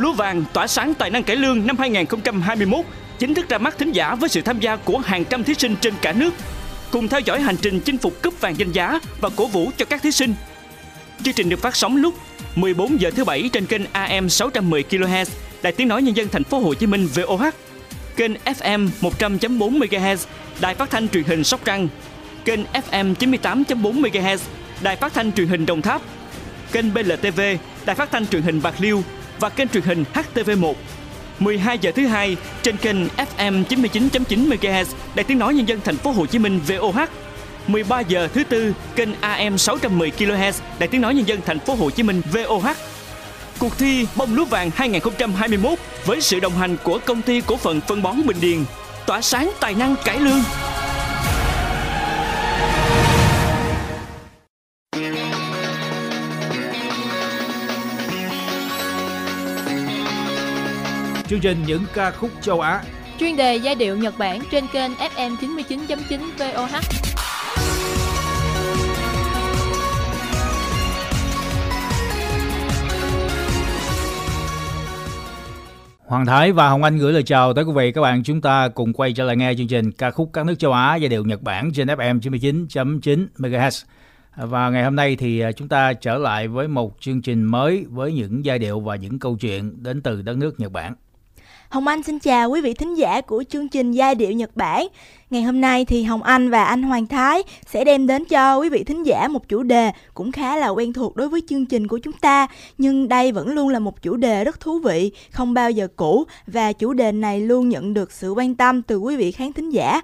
[0.00, 2.84] Lúa vàng tỏa sáng tài năng cải lương năm 2021
[3.18, 5.76] chính thức ra mắt thính giả với sự tham gia của hàng trăm thí sinh
[5.80, 6.34] trên cả nước.
[6.90, 9.84] Cùng theo dõi hành trình chinh phục cúp vàng danh giá và cổ vũ cho
[9.84, 10.34] các thí sinh.
[11.24, 12.14] Chương trình được phát sóng lúc
[12.54, 15.26] 14 giờ thứ bảy trên kênh AM 610 kHz,
[15.62, 17.44] Đài Tiếng nói nhân dân thành phố Hồ Chí Minh VOH,
[18.16, 20.16] kênh FM 100.4 MHz,
[20.60, 21.88] Đài Phát thanh Truyền hình Sóc Trăng,
[22.44, 24.38] kênh FM 98.4 MHz,
[24.80, 26.02] Đài Phát thanh Truyền hình Đồng Tháp,
[26.72, 27.40] kênh BLTV,
[27.84, 29.02] Đài Phát thanh Truyền hình Bạc Liêu
[29.40, 30.74] và kênh truyền hình HTV1.
[31.38, 34.84] 12 giờ thứ hai trên kênh FM 99.9 MHz
[35.14, 37.08] Đài Tiếng nói nhân dân thành phố Hồ Chí Minh VOH.
[37.66, 41.74] 13 giờ thứ tư kênh AM 610 kHz Đài Tiếng nói nhân dân thành phố
[41.74, 42.66] Hồ Chí Minh VOH.
[43.58, 47.80] Cuộc thi bông lúa vàng 2021 với sự đồng hành của công ty cổ phần
[47.80, 48.64] phân bón Bình Điền,
[49.06, 50.42] tỏa sáng tài năng cải lương.
[61.30, 62.82] Chương trình những ca khúc châu Á
[63.18, 66.74] Chuyên đề giai điệu Nhật Bản trên kênh FM 99.9 VOH.
[75.98, 78.22] Hoàng Thái và Hồng Anh gửi lời chào tới quý vị các bạn.
[78.22, 80.96] Chúng ta cùng quay trở lại nghe chương trình ca khúc các nước châu Á
[80.96, 83.84] giai điệu Nhật Bản trên FM 99.9 MHz.
[84.36, 87.84] Và ngày hôm nay thì à, chúng ta trở lại với một chương trình mới
[87.88, 90.94] với những giai điệu và những câu chuyện đến từ đất nước Nhật Bản.
[91.70, 94.86] Hồng Anh xin chào quý vị thính giả của chương trình Giai điệu Nhật Bản.
[95.30, 98.68] Ngày hôm nay thì Hồng Anh và anh Hoàng Thái sẽ đem đến cho quý
[98.68, 101.88] vị thính giả một chủ đề cũng khá là quen thuộc đối với chương trình
[101.88, 102.46] của chúng ta,
[102.78, 106.24] nhưng đây vẫn luôn là một chủ đề rất thú vị, không bao giờ cũ
[106.46, 109.70] và chủ đề này luôn nhận được sự quan tâm từ quý vị khán thính
[109.70, 110.00] giả.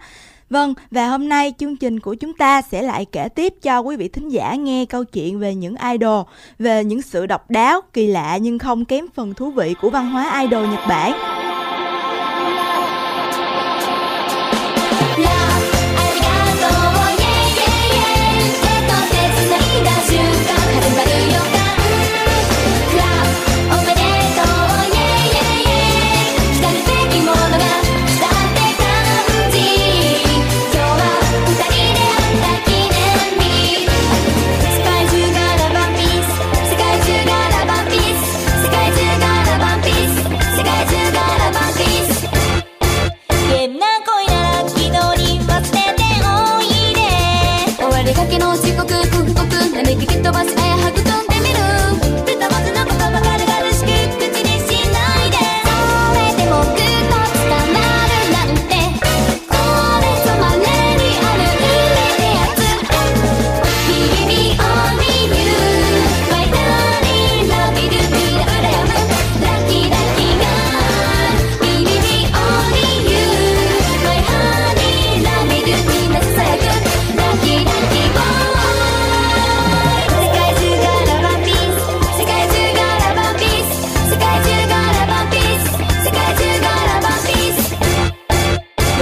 [0.51, 3.97] Vâng, và hôm nay chương trình của chúng ta sẽ lại kể tiếp cho quý
[3.97, 6.23] vị thính giả nghe câu chuyện về những idol,
[6.59, 10.11] về những sự độc đáo, kỳ lạ nhưng không kém phần thú vị của văn
[10.11, 11.13] hóa idol Nhật Bản.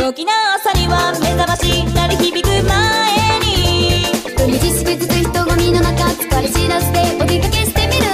[0.04, 4.04] 陽気な朝には目覚まし鳴り響く前に
[4.36, 8.12] 土日祝日人混みの中疲れ知らずでお出かけしてみる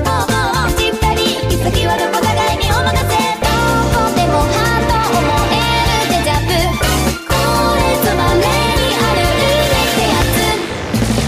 [0.00, 5.60] おうおうしっかり行き先はどこ互いにお任せどこでもハート思え
[6.08, 6.56] るデジャブ
[7.28, 7.36] こ
[7.84, 10.40] れぞまれにある運命ってやつ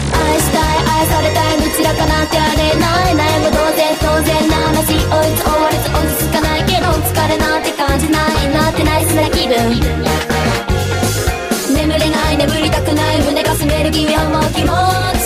[0.08, 2.80] 愛したい愛されたいどちらかなんてあれ。
[2.80, 4.88] ないないも同然当然な話。
[4.88, 8.27] 追いつ追われつ追いつかないけど疲れなんて感じない。
[9.58, 9.74] 眠
[11.98, 14.70] れない眠りたくない胸が滑る君はもう気持
[15.14, 15.17] ち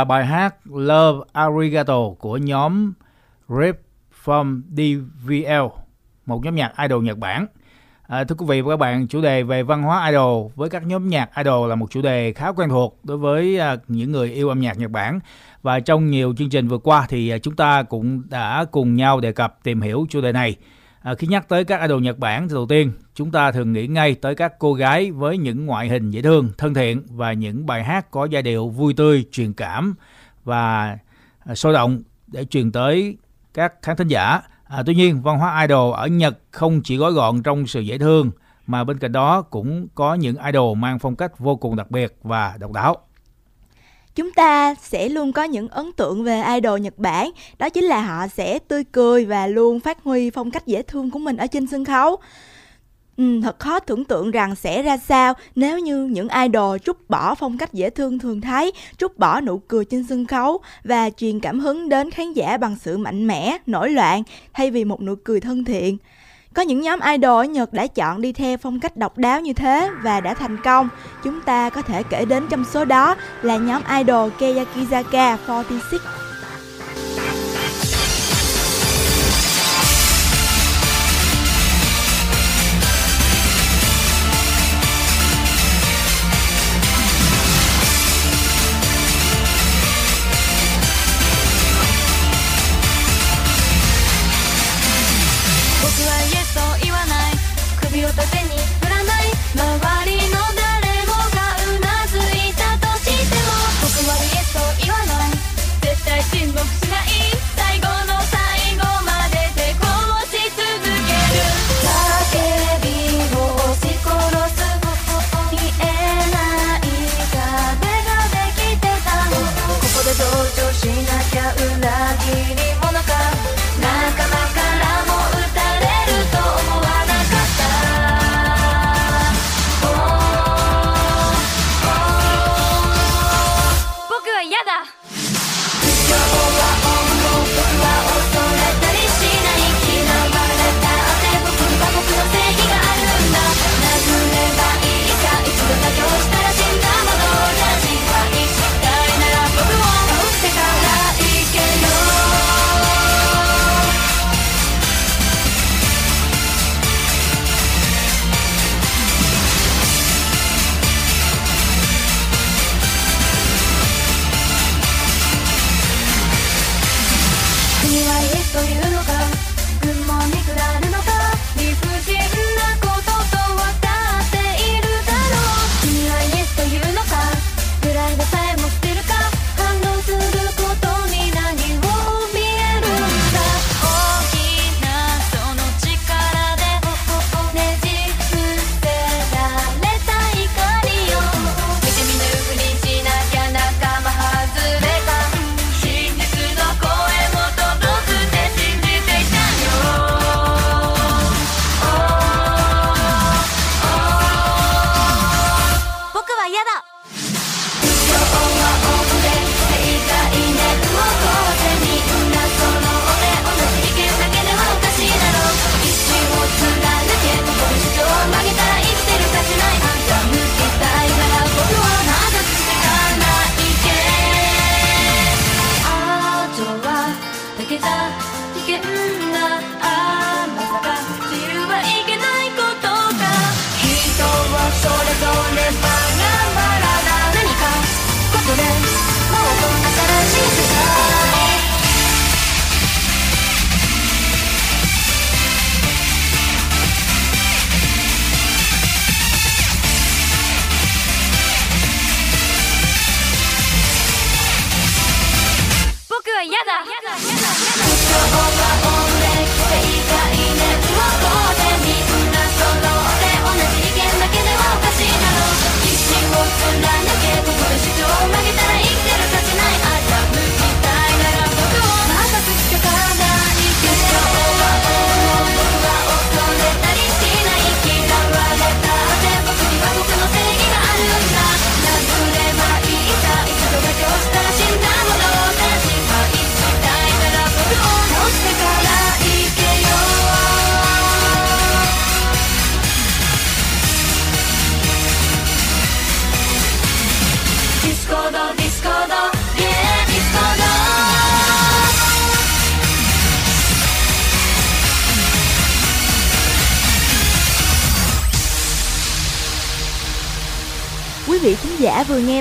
[0.00, 2.92] là bài hát Love Arigato của nhóm
[3.48, 3.80] Rip
[4.24, 5.82] from DVL,
[6.26, 7.46] một nhóm nhạc idol Nhật Bản.
[8.06, 10.86] À, thưa quý vị và các bạn, chủ đề về văn hóa idol với các
[10.86, 14.30] nhóm nhạc idol là một chủ đề khá quen thuộc đối với à, những người
[14.30, 15.20] yêu âm nhạc Nhật Bản.
[15.62, 19.20] Và trong nhiều chương trình vừa qua thì à, chúng ta cũng đã cùng nhau
[19.20, 20.56] đề cập tìm hiểu chủ đề này.
[21.02, 23.86] À, khi nhắc tới các idol Nhật Bản thì đầu tiên chúng ta thường nghĩ
[23.86, 27.66] ngay tới các cô gái với những ngoại hình dễ thương, thân thiện và những
[27.66, 29.94] bài hát có giai điệu vui tươi, truyền cảm
[30.44, 30.98] và
[31.44, 33.16] à, sôi động để truyền tới
[33.54, 34.40] các khán thính giả.
[34.64, 37.98] À, tuy nhiên, văn hóa idol ở Nhật không chỉ gói gọn trong sự dễ
[37.98, 38.30] thương
[38.66, 42.16] mà bên cạnh đó cũng có những idol mang phong cách vô cùng đặc biệt
[42.22, 42.96] và độc đáo
[44.14, 48.02] chúng ta sẽ luôn có những ấn tượng về idol Nhật Bản, đó chính là
[48.02, 51.46] họ sẽ tươi cười và luôn phát huy phong cách dễ thương của mình ở
[51.46, 52.16] trên sân khấu.
[53.16, 57.34] Ừ, thật khó tưởng tượng rằng sẽ ra sao nếu như những idol trút bỏ
[57.34, 61.40] phong cách dễ thương thường thấy, trút bỏ nụ cười trên sân khấu và truyền
[61.40, 65.14] cảm hứng đến khán giả bằng sự mạnh mẽ, nổi loạn thay vì một nụ
[65.24, 65.96] cười thân thiện.
[66.54, 69.52] Có những nhóm idol ở Nhật đã chọn đi theo phong cách độc đáo như
[69.52, 70.88] thế và đã thành công.
[71.24, 76.29] Chúng ta có thể kể đến trong số đó là nhóm idol Keyakizaka 46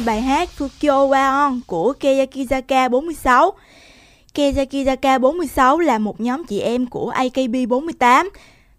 [0.09, 3.53] bài hát Fukyo Waon của Keyakizaka 46.
[4.33, 8.29] Keyakizaka 46 là một nhóm chị em của AKB48,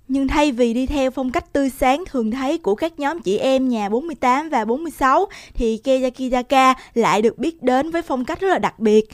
[0.08, 3.38] nhưng thay vì đi theo phong cách tươi sáng thường thấy của các nhóm chị
[3.38, 8.48] em nhà 48 và 46 thì Keyakizaka lại được biết đến với phong cách rất
[8.48, 9.08] là đặc biệt.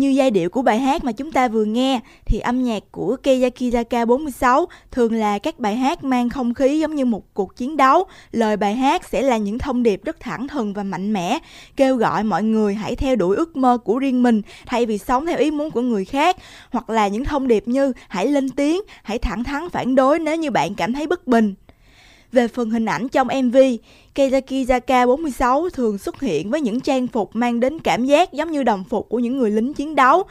[0.00, 3.16] Như giai điệu của bài hát mà chúng ta vừa nghe thì âm nhạc của
[3.22, 7.76] Keiakizaka 46 thường là các bài hát mang không khí giống như một cuộc chiến
[7.76, 8.04] đấu.
[8.32, 11.38] Lời bài hát sẽ là những thông điệp rất thẳng thừng và mạnh mẽ,
[11.76, 15.26] kêu gọi mọi người hãy theo đuổi ước mơ của riêng mình thay vì sống
[15.26, 16.36] theo ý muốn của người khác,
[16.70, 20.36] hoặc là những thông điệp như hãy lên tiếng, hãy thẳng thắn phản đối nếu
[20.36, 21.54] như bạn cảm thấy bất bình.
[22.32, 23.56] Về phần hình ảnh trong MV,
[24.14, 28.50] Keizaki Zaka 46 thường xuất hiện với những trang phục mang đến cảm giác giống
[28.50, 30.22] như đồng phục của những người lính chiến đấu.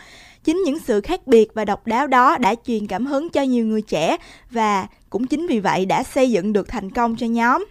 [0.44, 3.66] Chính những sự khác biệt và độc đáo đó đã truyền cảm hứng cho nhiều
[3.66, 4.18] người trẻ
[4.52, 7.66] và cũng chính vì vậy đã xây dựng được thành công cho nhóm.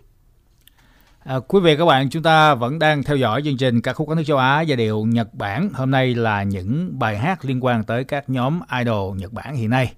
[1.25, 4.09] À, quý vị các bạn, chúng ta vẫn đang theo dõi chương trình ca khúc
[4.09, 5.71] các nước châu Á giai điệu Nhật Bản.
[5.75, 9.71] Hôm nay là những bài hát liên quan tới các nhóm idol Nhật Bản hiện
[9.71, 9.93] nay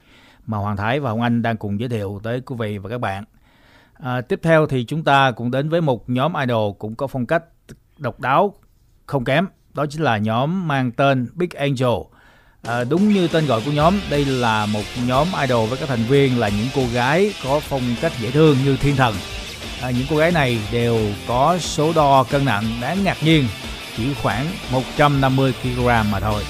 [0.46, 2.98] mà Hoàng Thái và Hồng Anh đang cùng giới thiệu tới quý vị và các
[2.98, 3.24] bạn.
[4.02, 7.26] À, tiếp theo thì chúng ta cũng đến với một nhóm idol cũng có phong
[7.26, 7.42] cách
[7.98, 8.54] độc đáo
[9.06, 9.46] không kém.
[9.74, 11.98] Đó chính là nhóm mang tên Big Angel.
[12.62, 16.04] À, đúng như tên gọi của nhóm, đây là một nhóm idol với các thành
[16.08, 19.14] viên là những cô gái có phong cách dễ thương như thiên thần.
[19.82, 20.98] À, những cô gái này đều
[21.28, 23.44] có số đo cân nặng đáng ngạc nhiên
[23.96, 26.42] chỉ khoảng 150 kg mà thôi.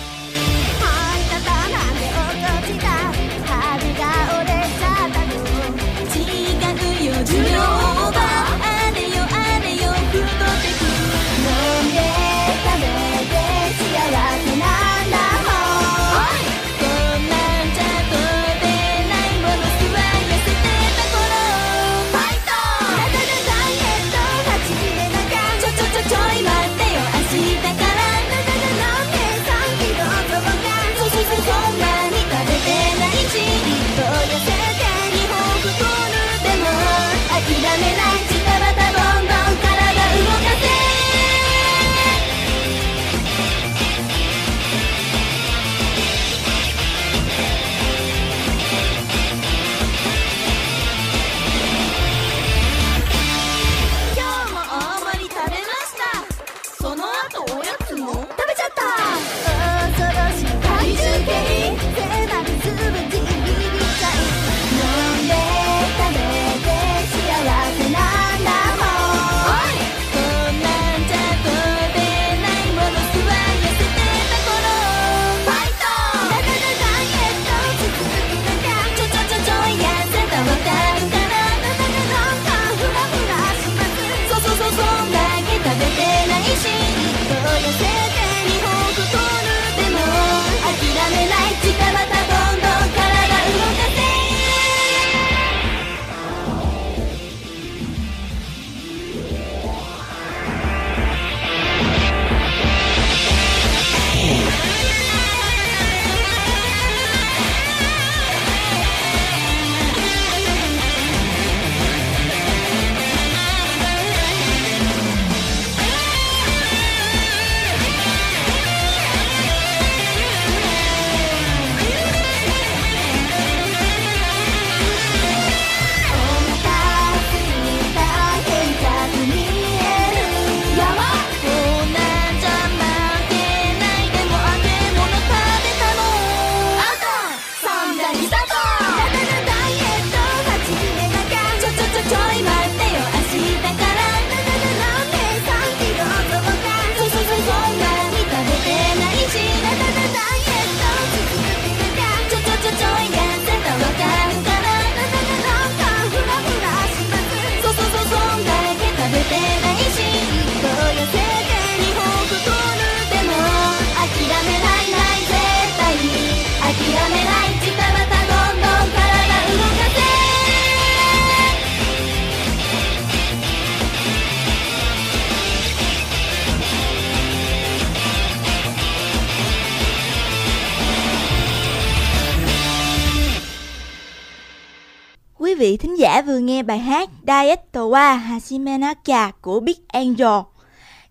[186.23, 190.41] Vừa nghe bài hát Daetowa Hashimenaka của Big Angel.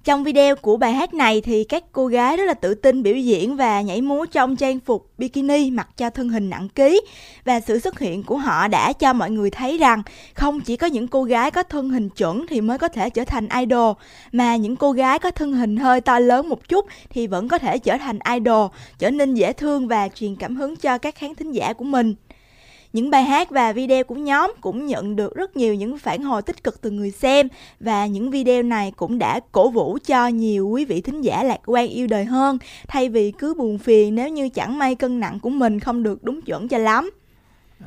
[0.03, 3.15] Trong video của bài hát này thì các cô gái rất là tự tin biểu
[3.15, 7.01] diễn và nhảy múa trong trang phục bikini mặc cho thân hình nặng ký
[7.45, 10.03] và sự xuất hiện của họ đã cho mọi người thấy rằng
[10.33, 13.25] không chỉ có những cô gái có thân hình chuẩn thì mới có thể trở
[13.25, 13.95] thành idol
[14.31, 17.57] mà những cô gái có thân hình hơi to lớn một chút thì vẫn có
[17.57, 18.67] thể trở thành idol,
[18.99, 22.15] trở nên dễ thương và truyền cảm hứng cho các khán thính giả của mình.
[22.93, 26.41] Những bài hát và video của nhóm cũng nhận được rất nhiều những phản hồi
[26.41, 27.47] tích cực từ người xem
[27.79, 31.59] và những video này cũng đã cổ vũ cho nhiều quý vị thính giả lạc
[31.65, 32.57] quan yêu đời hơn
[32.87, 36.23] thay vì cứ buồn phiền nếu như chẳng may cân nặng của mình không được
[36.23, 37.09] đúng chuẩn cho lắm.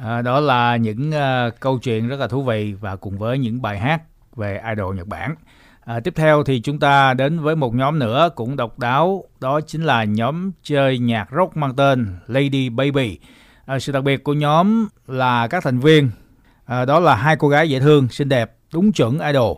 [0.05, 3.63] À, đó là những uh, câu chuyện rất là thú vị và cùng với những
[3.63, 4.03] bài hát
[4.37, 5.35] về idol Nhật Bản.
[5.85, 9.61] À, tiếp theo thì chúng ta đến với một nhóm nữa cũng độc đáo, đó
[9.61, 13.19] chính là nhóm chơi nhạc rock mang tên Lady Baby.
[13.67, 16.11] À, sự đặc biệt của nhóm là các thành viên
[16.65, 19.57] à, đó là hai cô gái dễ thương, xinh đẹp, đúng chuẩn idol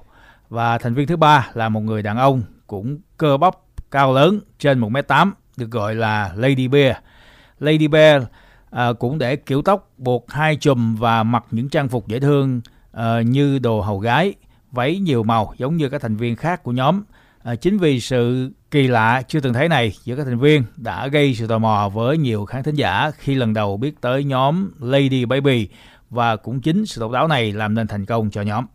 [0.48, 3.55] và thành viên thứ ba là một người đàn ông cũng cơ bắp
[3.90, 6.97] cao lớn trên 1m8 được gọi là Lady Bear.
[7.59, 8.22] Lady Bear
[8.70, 12.60] à, cũng để kiểu tóc buộc hai chùm và mặc những trang phục dễ thương
[12.93, 14.35] à, như đồ hầu gái,
[14.72, 17.02] váy nhiều màu giống như các thành viên khác của nhóm.
[17.43, 21.09] À, chính vì sự kỳ lạ chưa từng thấy này giữa các thành viên đã
[21.09, 24.70] gây sự tò mò với nhiều khán thính giả khi lần đầu biết tới nhóm
[24.80, 25.68] Lady Baby
[26.10, 28.66] và cũng chính sự độc đáo này làm nên thành công cho nhóm.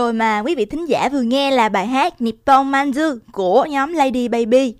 [0.00, 3.92] rồi mà quý vị thính giả vừa nghe là bài hát Nippon Manju của nhóm
[3.92, 4.74] Lady Baby.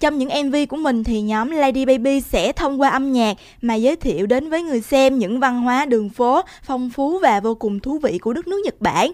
[0.00, 3.74] Trong những MV của mình thì nhóm Lady Baby sẽ thông qua âm nhạc mà
[3.74, 7.54] giới thiệu đến với người xem những văn hóa đường phố phong phú và vô
[7.54, 9.12] cùng thú vị của đất nước Nhật Bản.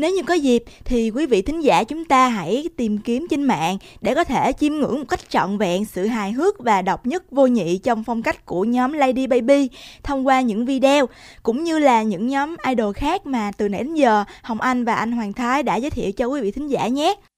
[0.00, 3.42] Nếu như có dịp thì quý vị thính giả chúng ta hãy tìm kiếm trên
[3.42, 7.06] mạng để có thể chiêm ngưỡng một cách trọn vẹn sự hài hước và độc
[7.06, 9.68] nhất vô nhị trong phong cách của nhóm Lady Baby
[10.02, 11.06] thông qua những video,
[11.42, 14.94] cũng như là những nhóm idol khác mà từ nãy đến giờ Hồng Anh và
[14.94, 17.29] anh Hoàng Thái đã giới thiệu cho quý vị thính giả nhé.「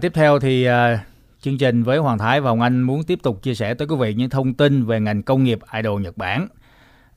[0.00, 1.04] Tiếp theo thì à,
[1.40, 3.96] chương trình với Hoàng Thái và Hồng Anh muốn tiếp tục chia sẻ tới quý
[4.00, 6.48] vị những thông tin về ngành công nghiệp idol Nhật Bản.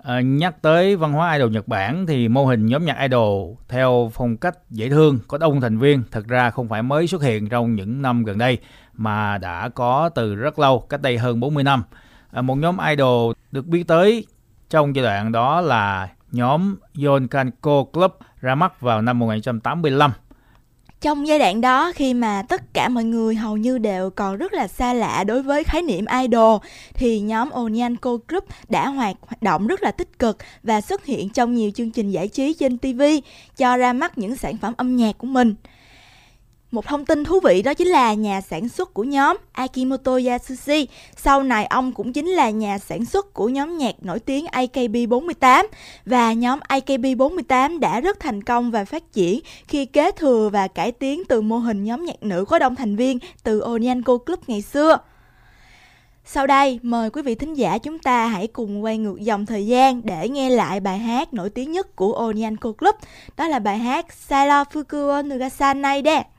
[0.03, 4.11] À, nhắc tới văn hóa idol Nhật Bản thì mô hình nhóm nhạc idol theo
[4.13, 7.49] phong cách dễ thương có đông thành viên thật ra không phải mới xuất hiện
[7.49, 8.57] trong những năm gần đây
[8.93, 11.83] mà đã có từ rất lâu, cách đây hơn 40 năm.
[12.31, 14.25] À, một nhóm idol được biết tới
[14.69, 16.75] trong giai đoạn đó là nhóm
[17.05, 18.11] Yonkanko Club
[18.41, 20.11] ra mắt vào năm 1985.
[21.01, 24.53] Trong giai đoạn đó, khi mà tất cả mọi người hầu như đều còn rất
[24.53, 26.57] là xa lạ đối với khái niệm idol,
[26.93, 31.29] thì nhóm Onyanko Group đã hoạt hoạt động rất là tích cực và xuất hiện
[31.29, 33.01] trong nhiều chương trình giải trí trên TV
[33.57, 35.55] cho ra mắt những sản phẩm âm nhạc của mình.
[36.71, 40.87] Một thông tin thú vị đó chính là nhà sản xuất của nhóm Akimoto Yasushi.
[41.17, 45.65] Sau này ông cũng chính là nhà sản xuất của nhóm nhạc nổi tiếng AKB48
[46.05, 50.91] và nhóm AKB48 đã rất thành công và phát triển khi kế thừa và cải
[50.91, 54.61] tiến từ mô hình nhóm nhạc nữ có đông thành viên từ Onyanko Club ngày
[54.61, 54.97] xưa.
[56.25, 59.67] Sau đây, mời quý vị thính giả chúng ta hãy cùng quay ngược dòng thời
[59.67, 62.95] gian để nghe lại bài hát nổi tiếng nhất của Onyanko Club.
[63.37, 66.38] Đó là bài hát Sailor Fukuo Nugasan Naide.「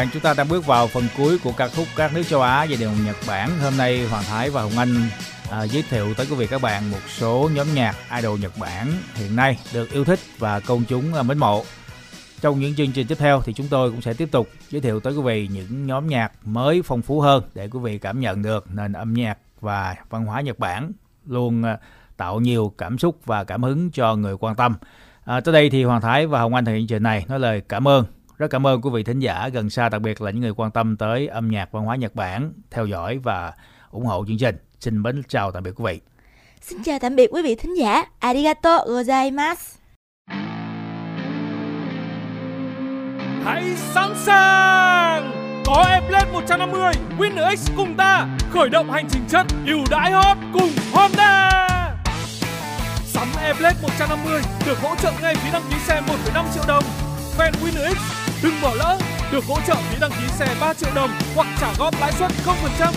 [0.00, 2.66] bạn, chúng ta đang bước vào phần cuối của ca khúc các nước châu Á
[2.70, 3.50] và đều Nhật Bản.
[3.62, 4.94] Hôm nay Hoàng Thái và Hồng Anh
[5.50, 8.92] à, giới thiệu tới quý vị các bạn một số nhóm nhạc idol Nhật Bản
[9.14, 11.64] hiện nay được yêu thích và công chúng à, mến mộ.
[12.40, 15.00] Trong những chương trình tiếp theo thì chúng tôi cũng sẽ tiếp tục giới thiệu
[15.00, 18.42] tới quý vị những nhóm nhạc mới phong phú hơn để quý vị cảm nhận
[18.42, 20.92] được nền âm nhạc và văn hóa Nhật Bản
[21.26, 21.78] luôn à,
[22.16, 24.74] tạo nhiều cảm xúc và cảm hứng cho người quan tâm.
[25.24, 27.40] À, tới đây thì Hoàng Thái và Hồng Anh thực hiện chương trình này nói
[27.40, 28.04] lời cảm ơn
[28.40, 30.70] rất cảm ơn quý vị thính giả gần xa đặc biệt là những người quan
[30.70, 33.52] tâm tới âm nhạc văn hóa Nhật Bản theo dõi và
[33.90, 34.56] ủng hộ chương trình.
[34.80, 36.00] Xin mến chào tạm biệt quý vị.
[36.60, 38.04] Xin chào tạm biệt quý vị thính giả.
[38.18, 39.76] Arigato gozaimasu.
[43.44, 45.32] Hãy sẵn sàng
[45.66, 50.10] Có em lên 150 Winner X cùng ta Khởi động hành trình chất ưu đãi
[50.10, 51.50] hot cùng Honda
[53.04, 56.84] Sắm Airblade 150 được hỗ trợ ngay phí đăng ký xe 1,5 triệu đồng.
[57.38, 58.98] Fan Winner X đừng bỏ lỡ
[59.32, 62.32] được hỗ trợ phí đăng ký xe 3 triệu đồng hoặc trả góp lãi suất
[62.78, 62.92] 0%.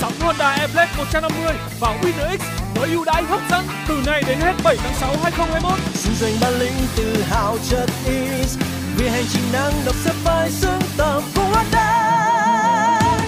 [0.00, 2.42] Sắm Honda Airblade 150 và Winner X
[2.74, 5.78] với ưu đãi hấp dẫn từ nay đến hết 7 tháng 6 2021.
[5.94, 8.58] xin dành bản lĩnh tự hào chất is
[8.96, 12.14] vì hành trình năng động sẽ phải xứng tầm cùng Honda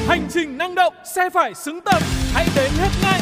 [0.09, 2.03] Hành trình năng động, xe phải xứng tầm.
[2.33, 3.21] Hãy đến hết ngay